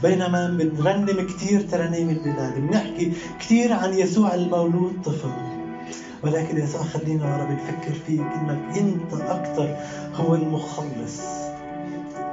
بينما 0.03 0.47
بنرنم 0.47 1.27
كثير 1.27 1.61
ترانيم 1.61 2.09
البلاد. 2.09 2.59
بنحكي 2.59 3.13
كثير 3.39 3.73
عن 3.73 3.93
يسوع 3.93 4.33
المولود 4.33 5.01
طفل. 5.05 5.56
ولكن 6.23 6.57
يسوع 6.57 6.81
خلينا 6.83 7.37
يا 7.37 7.43
رب 7.43 7.51
نفكر 7.51 7.93
فيك 8.07 8.21
انك 8.21 8.77
أنت 8.77 9.21
أكثر 9.21 9.77
هو 10.15 10.35
المخلص. 10.35 11.21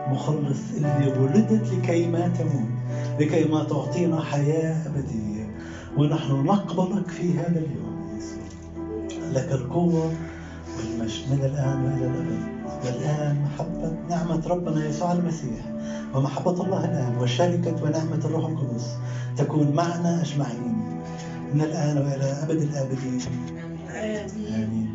مخلص 0.09 0.59
اللي 0.76 1.12
ولدت 1.20 1.72
لكي 1.72 2.07
ما 2.07 2.28
تموت 2.28 2.68
لكي 3.20 3.45
ما 3.45 3.64
تعطينا 3.64 4.20
حياة 4.20 4.87
أبدية. 4.87 5.57
ونحن 5.99 6.32
نقبلك 6.32 7.09
في 7.09 7.39
هذا 7.39 7.59
اليوم 7.59 8.11
يا 8.12 8.16
يسوع. 8.18 9.32
لك 9.32 9.53
القوة 9.53 10.12
والمجد 10.78 11.22
من 11.30 11.41
الآن 11.45 11.85
وإلى 11.85 12.07
الأبد. 12.07 12.55
والآن 12.85 13.43
محبة 13.45 13.93
نعمة 14.11 14.43
ربنا 14.49 14.87
يسوع 14.87 15.12
المسيح 15.12 15.72
ومحبة 16.14 16.51
الله 16.62 16.85
الآن 16.85 17.16
وشركة 17.20 17.74
ونعمة 17.85 18.20
الروح 18.24 18.45
القدس 18.49 18.95
تكون 19.37 19.72
معنا 19.74 20.22
أجمعين 20.22 20.74
من 21.55 21.61
الآن 21.61 21.99
وإلى 21.99 22.43
أبد 22.43 22.62
الآبدين. 22.62 23.20
Amém. 23.95 24.93